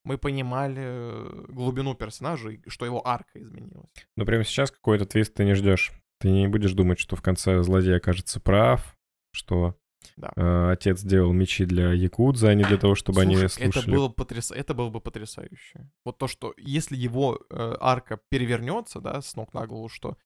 мы 0.06 0.18
понимали 0.18 1.52
глубину 1.52 1.94
персонажа 1.94 2.50
и 2.52 2.70
что 2.70 2.86
его 2.86 3.06
арка 3.06 3.42
изменилась. 3.42 3.92
Но 4.16 4.26
прямо 4.26 4.44
сейчас 4.44 4.72
какой-то 4.72 5.06
твист 5.06 5.34
ты 5.34 5.44
не 5.44 5.56
ждешь. 5.56 5.92
Ты 6.20 6.30
не 6.30 6.48
будешь 6.48 6.74
думать, 6.74 7.00
что 7.00 7.16
в 7.16 7.22
конце 7.22 7.62
злодей 7.64 7.98
окажется 7.98 8.40
прав, 8.40 8.96
что 9.32 9.76
да. 10.16 10.32
Э, 10.38 10.72
отец 10.72 11.02
делал 11.02 11.34
мечи 11.34 11.66
для 11.66 11.92
Якудза, 11.92 12.50
а 12.50 12.54
не 12.54 12.64
для 12.64 12.78
того, 12.78 12.96
чтобы 12.96 13.24
Слушай, 13.24 13.40
они 13.40 13.48
слушали. 13.48 13.70
Это 13.70 13.92
было, 13.92 14.10
потряс... 14.10 14.52
это 14.52 14.74
было 14.74 14.90
бы 14.90 15.02
потрясающе. 15.02 15.90
Вот 16.06 16.18
то, 16.18 16.28
что 16.28 16.54
если 16.58 16.96
его 16.96 17.42
э, 17.50 17.76
арка 17.82 18.22
перевернется, 18.30 19.02
да, 19.02 19.22
с 19.22 19.36
ног 19.36 19.54
на 19.54 19.68
голову, 19.68 19.90
что 19.90 20.18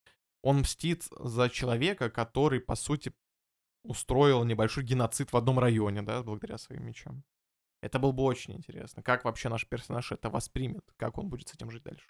он 0.43 0.59
мстит 0.59 1.05
за 1.17 1.49
человека, 1.49 2.09
который, 2.09 2.59
по 2.59 2.75
сути, 2.75 3.13
устроил 3.89 4.43
небольшой 4.43 4.83
геноцид 4.83 5.33
в 5.33 5.37
одном 5.37 5.57
районе, 5.57 6.03
да, 6.03 6.21
благодаря 6.21 6.59
своим 6.59 6.85
мечам. 6.85 7.23
Это 7.81 7.97
было 7.97 8.11
бы 8.11 8.23
очень 8.23 8.53
интересно. 8.53 9.01
Как 9.01 9.25
вообще 9.25 9.49
наш 9.49 9.67
персонаж 9.67 10.11
это 10.11 10.29
воспримет? 10.29 10.83
Как 10.95 11.17
он 11.17 11.27
будет 11.27 11.49
с 11.49 11.55
этим 11.55 11.71
жить 11.71 11.83
дальше? 11.83 12.07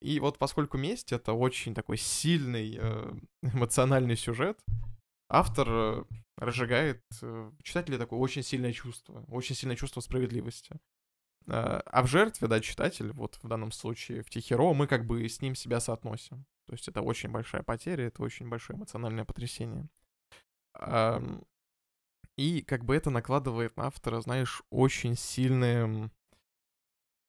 И 0.00 0.20
вот 0.20 0.38
поскольку 0.38 0.78
месть— 0.78 1.12
это 1.12 1.32
очень 1.32 1.74
такой 1.74 1.96
сильный 1.96 2.76
э, 2.78 3.12
эмоциональный 3.42 4.16
сюжет, 4.16 4.60
автор 5.28 5.68
э, 5.68 6.04
разжигает 6.36 7.02
э, 7.20 7.50
в 7.58 7.62
читателе 7.64 7.98
такое 7.98 8.20
очень 8.20 8.44
сильное 8.44 8.72
чувство, 8.72 9.24
очень 9.28 9.56
сильное 9.56 9.76
чувство 9.76 10.00
справедливости. 10.00 10.78
А 11.46 12.02
в 12.02 12.06
жертве, 12.06 12.46
да, 12.48 12.60
читатель, 12.60 13.12
вот 13.12 13.38
в 13.42 13.48
данном 13.48 13.72
случае 13.72 14.22
в 14.22 14.28
Тихеро, 14.28 14.74
мы 14.74 14.86
как 14.86 15.06
бы 15.06 15.26
с 15.26 15.40
ним 15.40 15.54
себя 15.54 15.80
соотносим. 15.80 16.44
То 16.66 16.74
есть 16.74 16.86
это 16.86 17.00
очень 17.00 17.30
большая 17.30 17.62
потеря, 17.62 18.06
это 18.06 18.22
очень 18.22 18.48
большое 18.48 18.76
эмоциональное 18.78 19.24
потрясение. 19.24 19.88
И 22.36 22.62
как 22.62 22.84
бы 22.84 22.96
это 22.96 23.10
накладывает 23.10 23.76
на 23.76 23.86
автора, 23.86 24.20
знаешь, 24.20 24.62
очень 24.70 25.16
сильные 25.16 26.10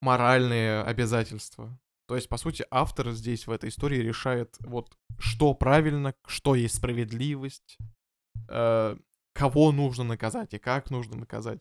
моральные 0.00 0.82
обязательства. 0.82 1.78
То 2.06 2.16
есть, 2.16 2.28
по 2.28 2.36
сути, 2.36 2.64
автор 2.70 3.12
здесь 3.12 3.46
в 3.46 3.50
этой 3.50 3.70
истории 3.70 3.98
решает, 3.98 4.56
вот, 4.60 4.96
что 5.18 5.54
правильно, 5.54 6.14
что 6.26 6.54
есть 6.54 6.76
справедливость, 6.76 7.78
э, 8.48 8.96
кого 9.32 9.72
нужно 9.72 10.04
наказать 10.04 10.52
и 10.54 10.58
как 10.58 10.90
нужно 10.90 11.16
наказать. 11.16 11.60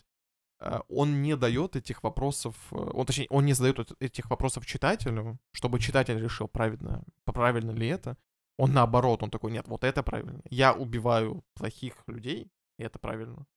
Э, 0.59 0.79
он 0.89 1.21
не 1.21 1.37
дает 1.37 1.75
этих 1.75 2.03
вопросов, 2.03 2.55
э, 2.71 2.75
он, 2.75 3.05
точнее, 3.05 3.27
он 3.29 3.45
не 3.45 3.53
задает 3.53 3.91
этих 4.01 4.29
вопросов 4.29 4.65
читателю, 4.65 5.39
чтобы 5.51 5.79
читатель 5.79 6.19
решил, 6.19 6.47
правильно, 6.47 7.03
правильно 7.23 7.71
ли 7.71 7.87
это. 7.87 8.17
Он 8.61 8.73
наоборот, 8.73 9.23
он 9.23 9.31
такой, 9.31 9.51
нет, 9.51 9.67
вот 9.67 9.83
это 9.83 10.03
правильно. 10.03 10.39
Я 10.51 10.73
убиваю 10.73 11.43
плохих 11.55 11.95
людей, 12.05 12.51
и 12.77 12.83
это 12.83 12.99
правильно. 12.99 13.47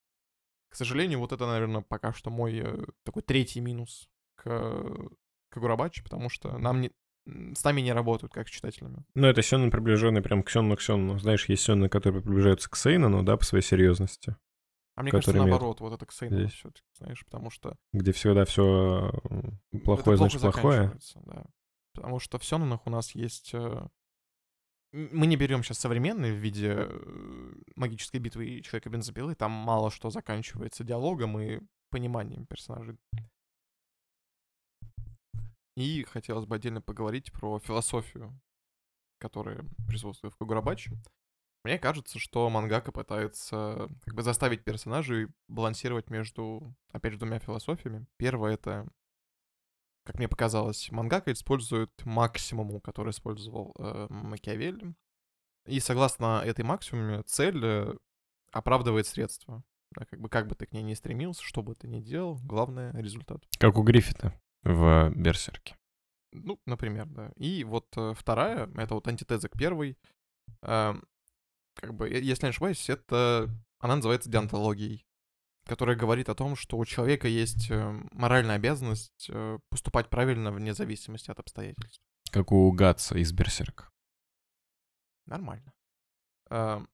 К 0.69 0.75
сожалению, 0.75 1.19
вот 1.19 1.31
это, 1.31 1.45
наверное, 1.45 1.81
пока 1.81 2.11
что 2.11 2.31
мой 2.31 2.57
э, 2.57 2.85
такой 3.03 3.21
третий 3.21 3.59
минус 3.59 4.09
к 4.33 4.83
Кагурабачи, 5.49 6.03
потому 6.03 6.27
что 6.29 6.57
нам 6.57 6.81
не, 6.81 6.91
с 7.27 7.63
нами 7.63 7.81
не 7.81 7.93
работают, 7.93 8.33
как 8.33 8.47
с 8.47 8.51
читателями. 8.51 9.05
Ну, 9.13 9.27
это 9.27 9.43
Сёнэн, 9.43 9.69
приближенный 9.69 10.23
прям 10.23 10.41
к 10.41 10.49
Сёнэну 10.49 10.75
к 10.75 10.81
Сёнэну. 10.81 11.19
Знаешь, 11.19 11.47
есть 11.49 11.61
Сёнэн, 11.61 11.87
которые 11.87 12.23
приближаются 12.23 12.67
к 12.67 12.75
Сейнону, 12.75 13.21
да, 13.21 13.37
по 13.37 13.45
своей 13.45 13.63
серьезности. 13.63 14.35
А 14.95 15.03
мне 15.03 15.11
кажется, 15.11 15.37
наоборот, 15.37 15.81
вот 15.81 15.93
это 15.93 16.07
к 16.07 16.11
Сейнону 16.11 16.47
все 16.47 16.71
знаешь, 16.97 17.23
потому 17.25 17.51
что... 17.51 17.75
Где 17.93 18.11
всегда 18.11 18.43
все 18.45 19.13
плохое, 19.83 20.17
значит, 20.17 20.41
плохое. 20.41 20.97
Да. 21.25 21.45
Потому 21.93 22.19
что 22.19 22.39
в 22.39 22.43
Сёнэнах 22.43 22.87
у 22.87 22.89
нас 22.89 23.13
есть... 23.13 23.53
Э, 24.95 25.09
мы 25.11 25.27
не 25.27 25.35
берем 25.35 25.63
сейчас 25.63 25.79
современные 25.79 26.33
в 26.33 26.37
виде 26.37 26.73
э, 26.77 27.53
магической 27.75 28.19
битвы 28.19 28.47
и 28.47 28.63
человека 28.63 28.89
бензопилы, 28.89 29.35
там 29.35 29.51
мало 29.51 29.91
что 29.91 30.09
заканчивается 30.09 30.83
диалогом 30.83 31.39
и 31.39 31.59
пониманием 31.89 32.45
персонажей. 32.45 32.97
И 35.75 36.03
хотелось 36.03 36.45
бы 36.45 36.55
отдельно 36.55 36.81
поговорить 36.81 37.33
про 37.33 37.59
философию, 37.59 38.39
которая 39.19 39.65
присутствует 39.87 40.33
в 40.33 40.37
Кагурабаче. 40.37 40.91
Мне 41.65 41.79
кажется, 41.79 42.19
что 42.19 42.49
мангака 42.49 42.91
пытается 42.91 43.89
как 44.05 44.13
бы 44.13 44.21
заставить 44.21 44.63
персонажей 44.63 45.27
балансировать 45.49 46.09
между, 46.09 46.73
опять 46.91 47.13
же, 47.13 47.19
двумя 47.19 47.39
философиями. 47.39 48.05
Первое— 48.17 48.53
это, 48.53 48.87
как 50.05 50.19
мне 50.19 50.27
показалось, 50.27 50.91
мангака 50.91 51.33
использует 51.33 51.91
максимуму, 52.05 52.79
который 52.79 53.09
использовал 53.09 53.73
э, 53.77 54.07
Макиавелли. 54.09 54.93
И 55.65 55.79
согласно 55.79 56.43
этой 56.45 56.63
максимуме, 56.63 57.23
цель 57.23 57.59
э, 57.63 57.95
оправдывает 58.51 59.07
средства. 59.07 59.63
Как 59.93 60.19
бы 60.19 60.29
как 60.29 60.47
бы 60.47 60.55
ты 60.55 60.67
к 60.67 60.73
ней 60.73 60.83
не 60.83 60.95
стремился, 60.95 61.43
что 61.43 61.63
бы 61.63 61.73
ты 61.73 61.87
ни 61.87 62.01
делал, 62.01 62.37
главное— 62.43 62.91
результат. 62.93 63.43
Как 63.57 63.77
у 63.77 63.83
Гриффита 63.83 64.39
в 64.63 65.11
Берсерке. 65.15 65.75
Ну, 66.31 66.59
например, 66.65 67.07
да. 67.07 67.31
И 67.37 67.63
вот 67.63 67.87
э, 67.97 68.13
вторая, 68.15 68.69
это 68.75 68.93
вот 68.93 69.07
антитеза 69.07 69.49
к 69.49 69.57
первой. 69.57 69.97
Э, 70.61 70.93
как 71.75 71.93
бы, 71.93 72.09
если 72.09 72.45
не 72.45 72.49
ошибаюсь, 72.49 72.89
это 72.89 73.49
она 73.79 73.97
называется 73.97 74.29
диантологией, 74.29 75.04
которая 75.65 75.95
говорит 75.95 76.29
о 76.29 76.35
том, 76.35 76.55
что 76.55 76.77
у 76.77 76.85
человека 76.85 77.27
есть 77.27 77.69
э, 77.71 78.01
моральная 78.11 78.55
обязанность 78.55 79.27
э, 79.29 79.59
поступать 79.69 80.09
правильно 80.09 80.51
вне 80.51 80.73
зависимости 80.73 81.31
от 81.31 81.39
обстоятельств. 81.39 82.01
Как 82.31 82.51
у 82.51 82.71
Гатса 82.71 83.17
из 83.17 83.31
Берсерка. 83.31 83.89
Нормально. 85.25 85.73
Э, 86.49 86.85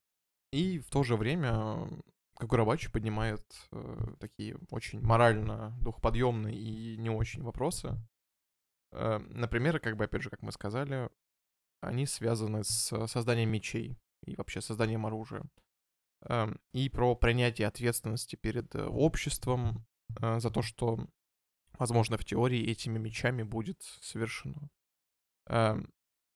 и 0.52 0.78
в 0.78 0.90
то 0.90 1.02
же 1.02 1.16
время 1.16 1.88
Кагурабачи 2.38 2.90
поднимает 2.90 3.44
такие 4.18 4.56
очень 4.70 5.00
морально 5.00 5.76
духоподъемные 5.80 6.56
и 6.56 6.96
не 6.96 7.08
очень 7.08 7.42
вопросы. 7.42 7.96
Например, 8.90 9.78
как 9.78 9.96
бы, 9.96 10.04
опять 10.04 10.22
же, 10.22 10.30
как 10.30 10.42
мы 10.42 10.50
сказали, 10.50 11.08
они 11.80 12.04
связаны 12.04 12.64
с 12.64 13.06
созданием 13.06 13.48
мечей 13.48 13.96
и 14.24 14.34
вообще 14.34 14.60
созданием 14.60 15.06
оружия. 15.06 15.44
Э, 16.28 16.52
и 16.72 16.88
про 16.88 17.14
принятие 17.14 17.68
ответственности 17.68 18.36
перед 18.36 18.74
э, 18.74 18.84
обществом 18.84 19.86
э, 20.20 20.40
за 20.40 20.50
то, 20.50 20.62
что, 20.62 20.98
возможно, 21.78 22.16
в 22.16 22.24
теории 22.24 22.70
этими 22.70 22.98
мечами 22.98 23.42
будет 23.42 23.82
совершено. 24.00 24.68
Э, 25.48 25.76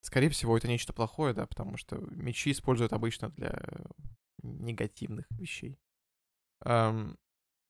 скорее 0.01 0.31
всего, 0.31 0.57
это 0.57 0.69
нечто 0.69 0.93
плохое, 0.93 1.35
да, 1.35 1.47
потому 1.47 1.77
что 1.77 1.97
мечи 1.97 2.51
используют 2.51 2.93
обычно 2.93 3.31
для 3.31 3.61
негативных 4.43 5.27
вещей. 5.31 5.79
Эм, 6.65 7.19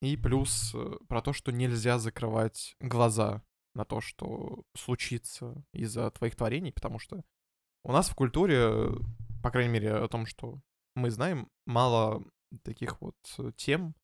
и 0.01 0.17
плюс 0.17 0.75
э, 0.75 0.99
про 1.09 1.23
то, 1.23 1.33
что 1.33 1.53
нельзя 1.53 1.99
закрывать 1.99 2.77
глаза 2.81 3.43
на 3.75 3.85
то, 3.85 4.01
что 4.01 4.65
случится 4.75 5.65
из-за 5.73 6.11
твоих 6.11 6.37
творений, 6.37 6.73
потому 6.73 6.99
что 6.99 7.23
у 7.83 7.93
нас 7.93 8.09
в 8.09 8.15
культуре, 8.15 8.91
по 9.43 9.51
крайней 9.51 9.73
мере, 9.73 9.95
о 9.95 10.09
том, 10.09 10.27
что 10.27 10.61
мы 10.97 11.11
знаем, 11.11 11.49
мало 11.67 12.25
таких 12.63 13.01
вот 13.01 13.17
тем, 13.57 13.95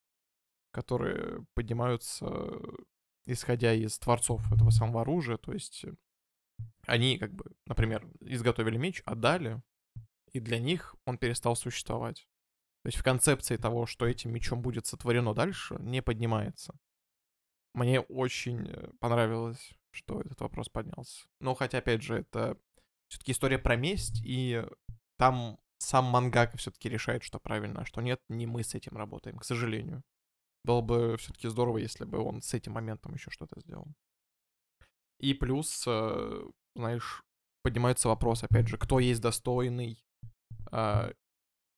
которые 0.73 1.45
поднимаются, 1.55 2.31
исходя 3.27 3.73
из 3.73 3.99
творцов 3.99 4.53
этого 4.53 4.71
самого 4.71 5.03
оружия, 5.03 5.39
то 5.39 5.53
есть 5.53 5.85
они, 6.87 7.19
как 7.19 7.33
бы, 7.33 7.45
например, 7.67 8.07
изготовили 8.21 8.77
меч, 8.77 9.03
отдали, 9.05 9.63
и 10.33 10.41
для 10.41 10.59
них 10.59 10.95
он 11.07 11.19
перестал 11.19 11.57
существовать. 11.57 12.29
То 12.83 12.89
есть 12.89 12.99
в 12.99 13.05
концепции 13.05 13.57
того, 13.57 13.87
что 13.87 14.07
этим 14.07 14.33
мечом 14.33 14.61
будет 14.61 14.87
сотворено 14.87 15.35
дальше, 15.35 15.77
не 15.81 16.03
поднимается. 16.03 16.75
Мне 17.75 18.01
очень 18.01 18.69
э, 18.69 18.91
понравилось, 18.99 19.73
что 19.93 20.21
этот 20.21 20.41
вопрос 20.41 20.69
поднялся. 20.69 21.27
Но 21.41 21.55
хотя, 21.55 21.79
опять 21.79 22.03
же, 22.03 22.19
это 22.19 22.59
все-таки 23.09 23.33
история 23.33 23.59
про 23.59 23.77
месть, 23.77 24.21
и 24.25 24.65
там 25.17 25.59
сам 25.83 26.05
мангака 26.07 26.57
все-таки 26.57 26.89
решает, 26.89 27.23
что 27.23 27.39
правильно, 27.39 27.83
а 27.83 27.85
что 27.85 28.01
нет, 28.01 28.21
не 28.29 28.47
мы 28.47 28.63
с 28.63 28.75
этим 28.75 28.97
работаем, 28.97 29.39
к 29.39 29.45
сожалению. 29.45 30.03
Было 30.65 30.81
бы 30.81 31.17
все-таки 31.19 31.49
здорово, 31.49 31.79
если 31.79 32.05
бы 32.05 32.19
он 32.19 32.41
с 32.41 32.55
этим 32.55 32.73
моментом 32.73 33.15
еще 33.15 33.31
что-то 33.31 33.61
сделал. 33.61 33.87
И 35.19 35.35
плюс, 35.35 35.85
э, 35.87 36.45
знаешь, 36.75 37.23
поднимается 37.63 38.09
вопрос, 38.09 38.43
опять 38.43 38.69
же, 38.69 38.77
кто 38.77 38.99
есть 38.99 39.21
достойный. 39.21 40.05
Э, 40.71 41.13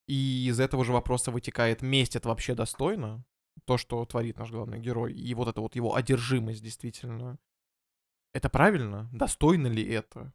и 0.06 0.46
из 0.48 0.60
этого 0.60 0.84
же 0.84 0.92
вопроса 0.92 1.30
вытекает, 1.30 1.82
месть 1.82 2.16
это 2.16 2.28
вообще 2.28 2.54
достойно? 2.54 3.24
То, 3.64 3.78
что 3.78 4.04
творит 4.04 4.38
наш 4.38 4.50
главный 4.50 4.80
герой. 4.80 5.14
И 5.14 5.34
вот 5.34 5.48
это 5.48 5.60
вот 5.60 5.76
его 5.76 5.94
одержимость 5.94 6.62
действительно. 6.62 7.38
Это 8.32 8.50
правильно? 8.50 9.08
Достойно 9.12 9.68
ли 9.68 9.86
это? 9.86 10.32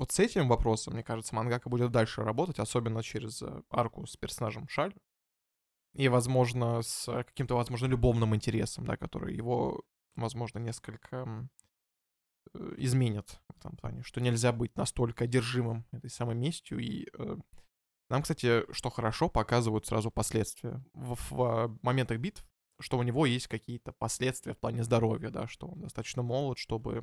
Вот 0.00 0.12
с 0.12 0.18
этим 0.18 0.48
вопросом, 0.48 0.94
мне 0.94 1.02
кажется, 1.02 1.34
мангака 1.34 1.68
будет 1.68 1.90
дальше 1.90 2.22
работать, 2.22 2.58
особенно 2.58 3.02
через 3.02 3.42
э, 3.42 3.62
арку 3.68 4.06
с 4.06 4.16
персонажем 4.16 4.66
Шаль. 4.66 4.94
И, 5.92 6.08
возможно, 6.08 6.80
с 6.80 7.04
каким-то, 7.24 7.54
возможно, 7.54 7.84
любовным 7.84 8.34
интересом, 8.34 8.86
да, 8.86 8.96
который 8.96 9.36
его, 9.36 9.82
возможно, 10.16 10.58
несколько 10.58 11.50
э, 12.54 12.74
изменит 12.78 13.42
в 13.50 13.58
этом 13.58 13.76
плане, 13.76 14.02
что 14.02 14.22
нельзя 14.22 14.52
быть 14.52 14.74
настолько 14.74 15.24
одержимым 15.24 15.84
этой 15.92 16.08
самой 16.08 16.34
местью. 16.34 16.78
И 16.78 17.06
э, 17.18 17.36
нам, 18.08 18.22
кстати, 18.22 18.72
что 18.72 18.88
хорошо, 18.88 19.28
показывают 19.28 19.84
сразу 19.84 20.10
последствия. 20.10 20.82
В, 20.94 21.18
в 21.28 21.78
моментах 21.82 22.20
битв, 22.20 22.42
что 22.80 22.96
у 22.96 23.02
него 23.02 23.26
есть 23.26 23.48
какие-то 23.48 23.92
последствия 23.92 24.54
в 24.54 24.58
плане 24.58 24.82
здоровья, 24.82 25.28
да, 25.28 25.46
что 25.46 25.68
он 25.68 25.82
достаточно 25.82 26.22
молод, 26.22 26.56
чтобы 26.56 26.94
э, 26.94 27.02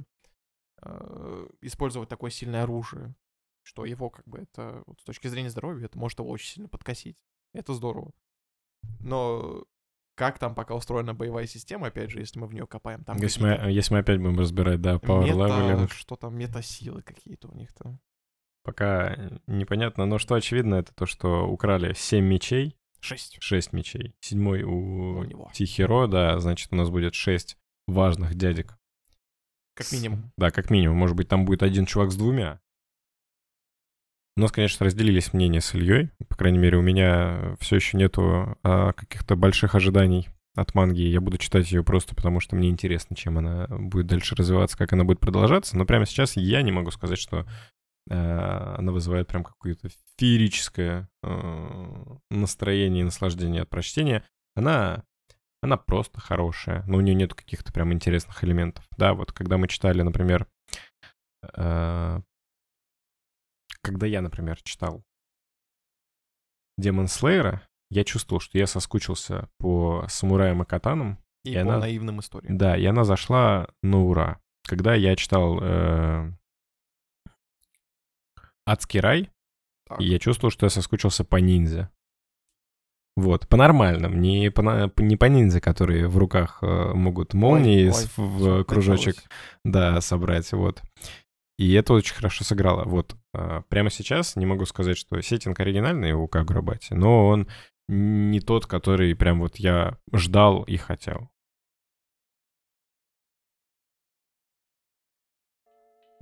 использовать 1.61 2.09
такое 2.09 2.32
сильное 2.32 2.63
оружие, 2.63 3.15
что 3.63 3.86
его 3.86 4.09
как 4.09 4.25
бы 4.28 4.39
это 4.39 4.84
вот, 4.86 4.99
с 5.01 5.03
точки 5.03 5.28
зрения 5.28 5.49
здоровья 5.49 5.86
это 5.86 5.97
может 5.97 6.19
его 6.19 6.30
очень 6.30 6.53
сильно 6.53 6.69
подкосить. 6.69 7.17
Это 7.53 7.73
здорово. 7.73 8.13
Но 8.99 9.65
как 10.15 10.39
там 10.39 10.55
пока 10.55 10.75
устроена 10.75 11.13
боевая 11.13 11.47
система, 11.47 11.88
опять 11.88 12.09
же, 12.09 12.19
если 12.19 12.39
мы 12.39 12.47
в 12.47 12.53
нее 12.53 12.65
копаем, 12.65 13.03
там 13.03 13.17
если 13.17 13.41
мы, 13.41 13.71
если 13.71 13.93
мы 13.93 13.99
опять 13.99 14.19
будем 14.19 14.39
разбирать, 14.39 14.82
да, 14.82 14.95
power 14.95 15.28
leveling. 15.28 15.91
что 15.91 16.15
там 16.15 16.38
мета-силы 16.38 17.01
какие-то 17.01 17.49
у 17.49 17.55
них 17.55 17.73
там. 17.73 17.99
Пока 18.63 19.15
непонятно, 19.47 20.05
но 20.05 20.17
что 20.17 20.36
очевидно, 20.36 20.75
это 20.75 20.93
то, 20.93 21.05
что 21.05 21.47
украли 21.47 21.93
7 21.93 22.25
мечей. 22.25 22.78
Шесть. 22.99 23.38
6 23.39 23.73
мечей. 23.73 24.15
Седьмой 24.19 24.63
у, 24.63 25.19
У 25.19 25.23
него. 25.23 25.49
Тихиро, 25.53 26.07
да, 26.07 26.39
значит, 26.39 26.73
у 26.73 26.75
нас 26.75 26.89
будет 26.89 27.13
6 27.13 27.57
важных 27.88 28.36
дядек 28.36 28.78
Как 29.78 29.91
минимум. 29.91 30.32
Да, 30.38 30.49
как 30.49 30.71
минимум. 30.71 30.97
Может 30.97 31.15
быть, 31.15 31.28
там 31.28 31.45
будет 31.45 31.61
один 31.61 31.86
чувак 31.86 32.11
с 32.11 32.15
двумя. 32.15 32.59
У 34.36 34.41
нас, 34.41 34.51
конечно, 34.51 34.86
разделились 34.86 35.34
мнения 35.34 35.61
с 35.61 35.73
Ильей. 35.75 36.09
По 36.28 36.36
крайней 36.36 36.57
мере, 36.57 36.78
у 36.78 36.82
меня 36.82 37.55
все 37.59 37.75
еще 37.75 37.97
нету 37.97 38.57
а, 38.63 38.93
каких-то 38.93 39.36
больших 39.36 39.75
ожиданий 39.75 40.30
от 40.55 40.73
манги. 40.73 41.01
Я 41.01 41.21
буду 41.21 41.38
читать 41.38 41.71
ее 41.71 41.84
просто 41.84 42.15
потому, 42.15 42.39
что 42.39 42.55
мне 42.55 42.69
интересно, 42.69 43.15
чем 43.15 43.38
она 43.38 43.67
будет 43.67 44.07
дальше 44.07 44.36
развиваться, 44.36 44.78
как 44.78 44.93
она 44.93 45.03
будет 45.03 45.19
продолжаться. 45.19 45.78
Но 45.78 45.86
прямо 45.86 46.07
сейчас 46.07 46.38
я 46.38 46.63
не 46.63 46.71
могу 46.71 46.89
сказать, 46.89 47.19
что 47.19 47.45
а, 48.09 48.75
она 48.80 48.91
вызывает 48.91 49.28
прям 49.28 49.43
какое-то 49.43 49.89
феерическое 50.17 51.07
а, 51.23 52.17
настроение 52.32 53.01
и 53.01 53.05
наслаждение 53.05 53.61
от 53.61 53.69
прочтения. 53.69 54.23
Она 54.55 55.03
она 55.62 55.78
просто 55.78 56.20
хорошая, 56.20 56.84
но 56.88 56.97
у 56.97 57.01
нее 57.01 57.16
нет 57.16 57.34
каких-то 57.34 57.74
прям 57.74 57.91
интересных 57.93 58.43
элементов. 58.43 58.86
Да, 58.97 59.14
вот 59.14 59.32
когда 59.32 59.58
мы 59.58 59.68
читали, 59.68 60.01
например, 60.01 60.47
э, 61.55 62.22
когда 63.82 64.05
я, 64.08 64.22
например, 64.22 64.62
читал 64.64 65.03
Демон 66.78 67.08
Слейера, 67.08 67.62
я 67.89 68.03
чувствовал, 68.03 68.39
что 68.39 68.58
я 68.58 68.68
соскучился 68.68 69.49
по 69.58 70.05
самураям 70.10 70.62
и 70.62 70.66
катанам. 70.66 71.18
И, 71.43 71.51
и 71.51 71.55
по 71.55 71.62
она- 71.62 71.80
наивным 71.80 72.20
историям. 72.20 72.58
Да, 72.58 72.76
и 72.78 72.86
она 72.86 73.03
зашла 73.03 73.68
на 73.82 73.99
ура. 74.03 74.39
Когда 74.68 74.93
я 74.93 75.16
читал 75.16 75.60
э, 75.62 76.32
Адский 78.66 78.99
рай, 78.99 79.32
Так. 79.88 80.01
и 80.01 80.05
я 80.05 80.20
чувствовал, 80.20 80.51
что 80.51 80.66
я 80.66 80.70
соскучился 80.70 81.24
по 81.24 81.38
ниндзя. 81.38 81.89
Вот, 83.18 83.47
по 83.47 83.57
нормальным, 83.57 84.22
не 84.22 84.51
по, 84.51 84.61
на- 84.61 84.91
не 84.97 85.18
по 85.18 85.26
ниндзя, 85.26 85.59
которые 85.59 86.07
в 86.07 86.20
руках 86.20 86.59
э, 86.61 86.93
могут 86.93 87.34
молнии 87.34 87.88
ой, 87.88 87.93
с- 87.93 88.15
в 88.15 88.63
кружочек, 88.63 89.15
началось. 89.15 89.28
да, 89.63 90.01
собрать, 90.01 90.51
вот. 90.51 90.84
И 91.57 91.74
это 91.74 91.93
очень 91.93 92.13
хорошо 92.13 92.43
сыграло. 92.43 92.84
Вот, 92.86 93.15
э, 93.34 93.63
прямо 93.70 93.89
сейчас 93.89 94.36
не 94.36 94.45
могу 94.45 94.65
сказать, 94.65 94.97
что 94.99 95.20
сеттинг 95.20 95.59
оригинальный 95.59 96.11
у 96.13 96.28
Кагурабати, 96.28 96.93
но 96.93 97.28
он 97.28 97.47
не 97.88 98.39
тот, 98.39 98.68
который 98.68 99.15
прям 99.15 99.39
вот 99.39 99.55
я 99.55 99.97
ждал 100.13 100.61
и 100.61 100.78
хотел. 100.78 101.32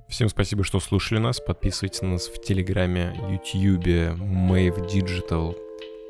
Всем 0.08 0.28
спасибо, 0.30 0.64
что 0.64 0.80
слушали 0.80 1.18
нас. 1.18 1.40
Подписывайтесь 1.40 2.00
на 2.00 2.12
нас 2.12 2.28
в 2.28 2.40
Телеграме, 2.40 3.12
Ютьюбе, 3.28 4.14
Mave 4.16 4.88
Digital, 4.88 5.56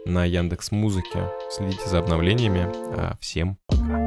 на 0.06 0.24
Яндекс 0.24 0.70
Музыке. 0.70 1.28
Следите 1.50 1.88
за 1.88 1.98
обновлениями. 1.98 2.66
А, 2.96 3.16
Всем 3.20 3.58
пока. 3.66 4.06